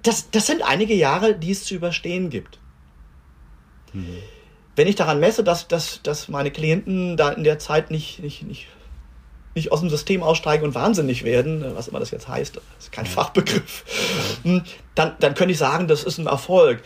[0.02, 2.58] das, das sind einige Jahre, die es zu überstehen gibt.
[3.92, 4.18] Mhm.
[4.76, 8.44] Wenn ich daran messe, dass, dass, dass meine Klienten da in der Zeit nicht, nicht,
[8.44, 8.68] nicht,
[9.54, 12.92] nicht aus dem System aussteigen und wahnsinnig werden, was immer das jetzt heißt, das ist
[12.92, 13.84] kein Fachbegriff,
[14.42, 14.62] hm,
[14.94, 16.82] dann, dann könnte ich sagen, das ist ein Erfolg.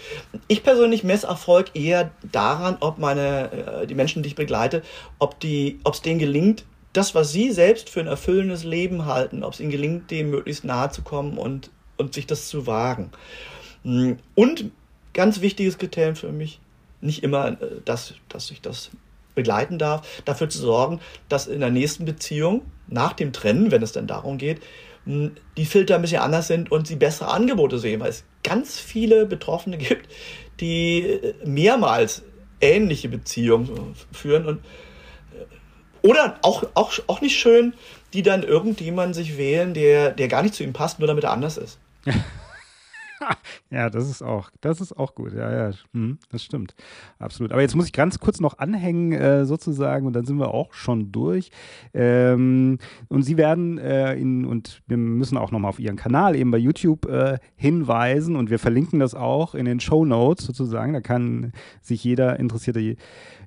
[0.48, 4.82] Ich persönlich messe Erfolg eher daran, ob meine, äh, die Menschen, die ich begleite,
[5.18, 9.60] ob es denen gelingt, das, was sie selbst für ein erfüllendes Leben halten, ob es
[9.60, 13.10] ihnen gelingt, dem möglichst nahe zu kommen und, und sich das zu wagen.
[13.82, 14.70] Hm, und
[15.12, 16.60] ganz wichtiges Kriterium für mich,
[17.00, 18.90] nicht immer, äh, dass, dass ich das
[19.34, 23.92] begleiten darf, dafür zu sorgen, dass in der nächsten Beziehung, nach dem Trennen, wenn es
[23.92, 24.60] dann darum geht,
[25.04, 28.78] hm, die Filter ein bisschen anders sind und sie bessere Angebote sehen, weil es ganz
[28.78, 30.08] viele Betroffene gibt,
[30.60, 32.22] die äh, mehrmals
[32.60, 37.74] ähnliche Beziehungen führen und äh, oder auch, auch, auch nicht schön,
[38.12, 41.32] die dann irgendjemanden sich wählen, der, der gar nicht zu ihm passt, nur damit er
[41.32, 41.78] anders ist.
[43.70, 45.32] ja, das ist auch, das ist auch gut.
[45.32, 46.74] Ja, ja, hm, das stimmt.
[47.18, 47.52] Absolut.
[47.52, 50.72] Aber jetzt muss ich ganz kurz noch anhängen, äh, sozusagen, und dann sind wir auch
[50.72, 51.50] schon durch.
[51.92, 52.78] Ähm,
[53.08, 56.58] und Sie werden äh, in, und wir müssen auch nochmal auf Ihren Kanal eben bei
[56.58, 60.92] YouTube äh, hinweisen und wir verlinken das auch in den Show Notes sozusagen.
[60.92, 62.96] Da kann sich jeder Interessierte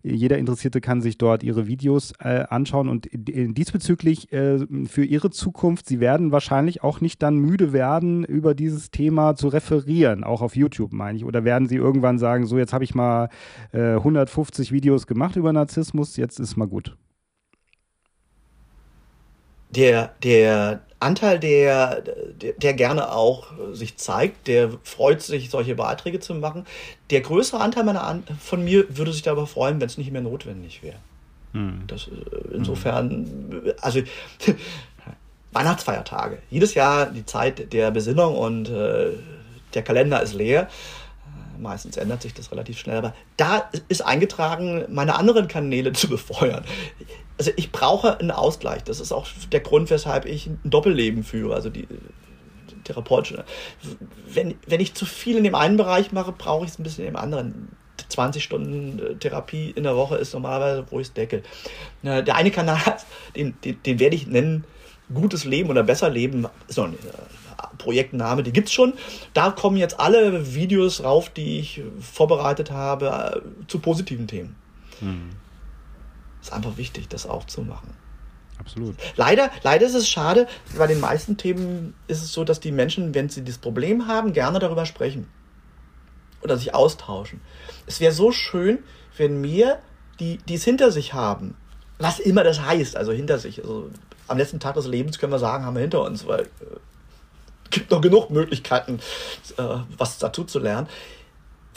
[0.04, 5.88] jeder Interessierte kann sich dort ihre Videos äh, anschauen und diesbezüglich äh, für ihre Zukunft,
[5.88, 10.56] sie werden wahrscheinlich auch nicht dann müde werden, über dieses Thema zu referieren, auch auf
[10.56, 11.26] YouTube meine ich.
[11.26, 13.30] Oder werden sie irgendwann sagen, so jetzt habe ich mal
[13.72, 16.96] äh, 150 Videos gemacht über Narzissmus, jetzt ist mal gut.
[19.76, 26.20] Der, der Anteil, der, der, der, gerne auch sich zeigt, der freut sich, solche Beiträge
[26.20, 26.66] zu machen.
[27.12, 30.22] Der größere Anteil meiner An von mir würde sich darüber freuen, wenn es nicht mehr
[30.22, 30.98] notwendig wäre.
[31.54, 31.84] Hm.
[31.86, 34.02] Das, äh, insofern, also
[35.52, 36.40] Weihnachtsfeiertage.
[36.50, 39.12] Jedes Jahr die Zeit der Besinnung und äh,
[39.76, 40.64] der Kalender ist leer.
[40.64, 46.10] Äh, meistens ändert sich das relativ schnell, aber da ist eingetragen, meine anderen Kanäle zu
[46.10, 46.66] befeuern
[47.38, 48.84] also ich brauche einen Ausgleich.
[48.84, 51.88] Das ist auch der Grund, weshalb ich ein Doppelleben führe, also die,
[52.88, 53.44] therapeutische.
[54.34, 57.06] Wenn, wenn ich zu viel in dem einen Bereich mache, brauche ich es ein bisschen
[57.06, 57.70] in dem anderen.
[58.10, 61.44] 20 Stunden äh, Therapie in der Woche ist normalerweise, wo ich es deckel.
[62.04, 62.80] Der eine Kanal,
[63.36, 64.64] den, den, den werde ich nennen,
[65.14, 68.94] Gutes Leben oder Besser Leben, ist noch ein äh, Projektname, die gibt es schon.
[69.34, 74.56] Da kommen jetzt alle Videos rauf, die ich vorbereitet habe, äh, zu positiven Themen.
[75.00, 75.30] Hm
[76.48, 77.94] ist einfach wichtig, das auch zu machen.
[78.60, 78.96] Absolut.
[79.16, 83.14] Leider, leider ist es schade, bei den meisten Themen ist es so, dass die Menschen,
[83.14, 85.28] wenn sie das Problem haben, gerne darüber sprechen
[86.42, 87.42] oder sich austauschen.
[87.86, 88.80] Es wäre so schön,
[89.18, 89.80] wenn mir,
[90.20, 91.56] die, die es hinter sich haben,
[92.00, 93.90] was immer das heißt, also hinter sich, also
[94.28, 96.80] am letzten Tag des Lebens können wir sagen, haben wir hinter uns, weil es äh,
[97.70, 99.00] gibt noch genug Möglichkeiten,
[99.58, 99.64] äh,
[99.98, 100.88] was dazu zu lernen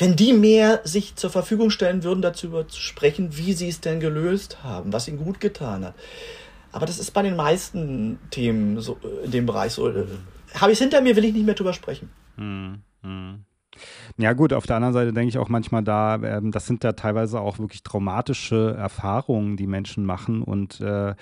[0.00, 4.00] wenn die mehr sich zur Verfügung stellen würden, darüber zu sprechen, wie sie es denn
[4.00, 5.94] gelöst haben, was ihnen gut getan hat.
[6.72, 9.88] Aber das ist bei den meisten Themen so, äh, in dem Bereich so.
[9.88, 10.06] Äh,
[10.54, 12.10] habe ich es hinter mir, will ich nicht mehr drüber sprechen.
[12.36, 13.44] Hm, hm.
[14.16, 16.92] Ja gut, auf der anderen Seite denke ich auch manchmal da, ähm, das sind ja
[16.92, 21.14] teilweise auch wirklich traumatische Erfahrungen, die Menschen machen und äh,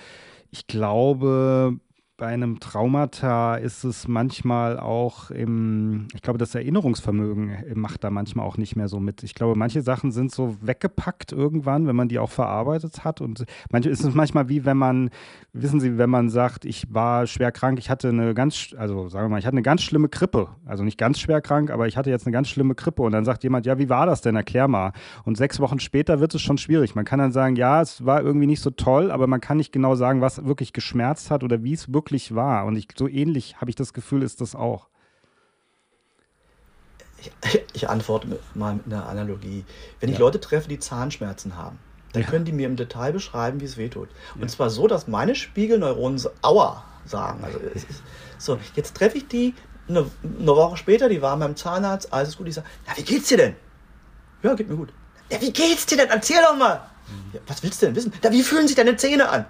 [0.51, 1.77] ich glaube,
[2.19, 8.45] bei einem Traumata ist es manchmal auch im, ich glaube, das Erinnerungsvermögen macht da manchmal
[8.45, 9.23] auch nicht mehr so mit.
[9.23, 13.21] Ich glaube, manche Sachen sind so weggepackt irgendwann, wenn man die auch verarbeitet hat.
[13.21, 15.09] Und manche ist es manchmal wie wenn man,
[15.53, 19.25] wissen Sie, wenn man sagt, ich war schwer krank, ich hatte eine ganz, also sagen
[19.25, 20.49] wir mal, ich hatte eine ganz schlimme Krippe.
[20.65, 23.01] Also nicht ganz schwer krank, aber ich hatte jetzt eine ganz schlimme Krippe.
[23.01, 24.35] Und dann sagt jemand, ja, wie war das denn?
[24.35, 24.91] Erklär mal.
[25.23, 26.95] Und sechs Wochen später wird es schon schwierig.
[26.95, 29.71] Man kann dann sagen, ja, es war irgendwie nicht so toll, aber man kann nicht
[29.71, 32.65] genau sagen, was wirklich geschmerzt hat oder wie es wirklich wirklich war.
[32.65, 34.87] Und ich, so ähnlich habe ich das Gefühl, ist das auch.
[37.21, 37.31] Ich,
[37.73, 39.65] ich antworte mal mit einer Analogie.
[39.99, 40.21] Wenn ich ja.
[40.21, 41.77] Leute treffe, die Zahnschmerzen haben,
[42.13, 42.27] dann ja.
[42.27, 44.09] können die mir im Detail beschreiben, wie es wehtut.
[44.35, 44.47] Und ja.
[44.47, 47.43] zwar so, dass meine Spiegelneuronen Aua sagen.
[47.43, 47.59] Also
[48.37, 49.53] so, jetzt treffe ich die
[49.87, 52.47] eine, eine, Woche später, die waren beim Zahnarzt, alles ist gut.
[52.47, 53.55] Die sagen, na, wie geht's dir denn?
[54.41, 54.93] Ja, geht mir gut.
[55.29, 56.09] Ja, wie geht's dir denn?
[56.09, 56.89] Erzähl doch mal.
[57.07, 57.33] Mhm.
[57.33, 58.13] Ja, was willst du denn wissen?
[58.23, 59.45] Na, wie fühlen sich deine Zähne an?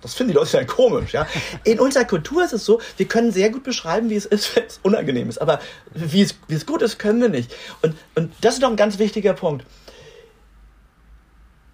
[0.00, 1.26] Das finden die Leute dann komisch, ja.
[1.64, 4.64] In unserer Kultur ist es so, wir können sehr gut beschreiben, wie es ist, wenn
[4.64, 5.38] es unangenehm ist.
[5.38, 5.60] Aber
[5.92, 7.54] wie es, wie es gut ist, können wir nicht.
[7.82, 9.64] Und, und das ist doch ein ganz wichtiger Punkt.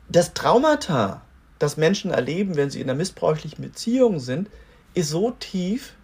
[0.08, 1.22] Das Traumata,
[1.58, 4.50] das Menschen erleben, wenn sie in einer missbräuchlichen Beziehung sind,
[4.94, 5.94] ist so tief,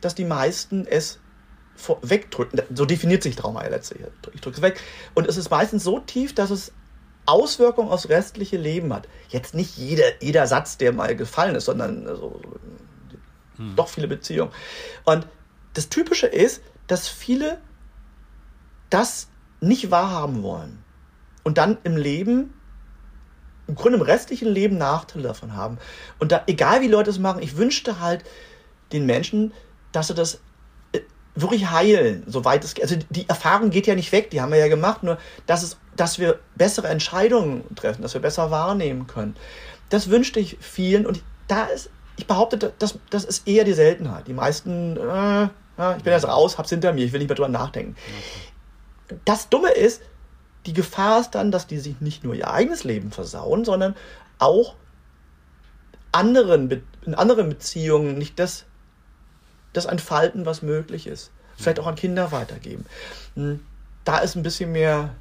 [0.00, 1.18] dass die meisten es
[2.02, 2.62] wegdrücken.
[2.74, 4.02] So definiert sich Trauma ja letztlich.
[4.32, 4.80] Ich drücke es weg.
[5.14, 6.72] Und es ist meistens so tief, dass es
[7.26, 9.08] Auswirkungen aufs restliche Leben hat.
[9.28, 12.40] Jetzt nicht jeder, jeder Satz, der mal gefallen ist, sondern also,
[13.56, 13.76] hm.
[13.76, 14.52] doch viele Beziehungen.
[15.04, 15.26] Und
[15.74, 17.60] das Typische ist, dass viele
[18.90, 19.28] das
[19.60, 20.84] nicht wahrhaben wollen
[21.42, 22.54] und dann im Leben,
[23.66, 25.78] im Grunde im restlichen Leben Nachteile davon haben.
[26.18, 28.24] Und da, egal wie Leute es machen, ich wünschte halt
[28.92, 29.52] den Menschen,
[29.92, 30.40] dass sie das
[30.92, 31.00] äh,
[31.34, 32.84] wirklich heilen, soweit es geht.
[32.84, 35.78] Also die Erfahrung geht ja nicht weg, die haben wir ja gemacht, nur dass, es,
[35.96, 39.36] dass wir bessere Entscheidungen treffen, dass wir besser wahrnehmen können.
[39.90, 44.26] Das wünschte ich vielen und da ist, ich behaupte, das, das ist eher die Seltenheit.
[44.26, 45.44] Die meisten, äh,
[45.96, 47.96] ich bin jetzt raus, hab's hinter mir, ich will nicht mehr drüber nachdenken.
[49.24, 50.02] Das Dumme ist,
[50.66, 53.94] die Gefahr ist dann, dass die sich nicht nur ihr eigenes Leben versauen, sondern
[54.38, 54.74] auch
[56.12, 58.64] anderen, in anderen Beziehungen nicht das,
[59.72, 61.30] das entfalten, was möglich ist.
[61.56, 62.86] Vielleicht auch an Kinder weitergeben.
[63.34, 63.60] Hm,
[64.04, 65.14] da ist ein bisschen mehr,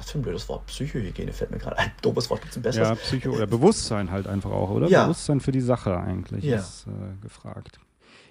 [0.00, 1.92] was für ein blödes Wort, Psychohygiene fällt mir gerade ein.
[2.02, 2.82] Doofes Wort, ein bisschen besser.
[2.82, 4.88] Ja, Psycho oder Bewusstsein halt einfach auch, oder?
[4.88, 5.04] Ja.
[5.04, 6.58] Bewusstsein für die Sache eigentlich ja.
[6.58, 7.78] ist äh, gefragt.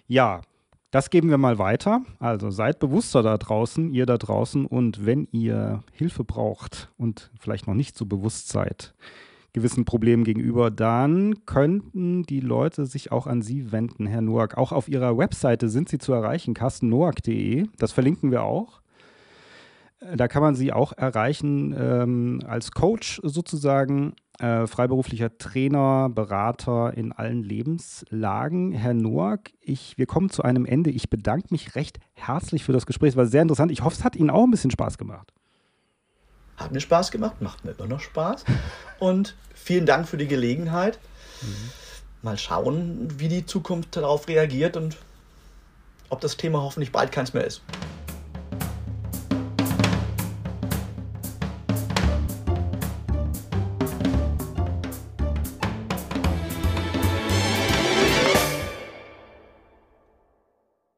[0.08, 0.42] Ja,
[0.92, 2.02] das geben wir mal weiter.
[2.20, 4.66] Also seid bewusster da draußen, ihr da draußen.
[4.66, 8.96] Und wenn ihr Hilfe braucht und vielleicht noch nicht so bewusst seid,
[9.54, 14.58] gewissen Problemen gegenüber, dann könnten die Leute sich auch an Sie wenden, Herr Noack.
[14.58, 17.68] Auch auf Ihrer Webseite sind Sie zu erreichen, carstennoack.de.
[17.78, 18.82] Das verlinken wir auch.
[20.00, 27.12] Da kann man Sie auch erreichen ähm, als Coach sozusagen äh, freiberuflicher Trainer, Berater in
[27.12, 28.72] allen Lebenslagen.
[28.72, 30.90] Herr Noack, ich, wir kommen zu einem Ende.
[30.90, 33.10] Ich bedanke mich recht herzlich für das Gespräch.
[33.10, 33.72] Es war sehr interessant.
[33.72, 35.34] Ich hoffe, es hat Ihnen auch ein bisschen Spaß gemacht.
[36.56, 38.46] Hat mir Spaß gemacht, macht mir immer noch Spaß.
[39.00, 41.00] Und vielen Dank für die Gelegenheit.
[41.42, 41.70] Mhm.
[42.22, 44.98] Mal schauen, wie die Zukunft darauf reagiert und
[46.10, 47.62] ob das Thema hoffentlich bald keins mehr ist.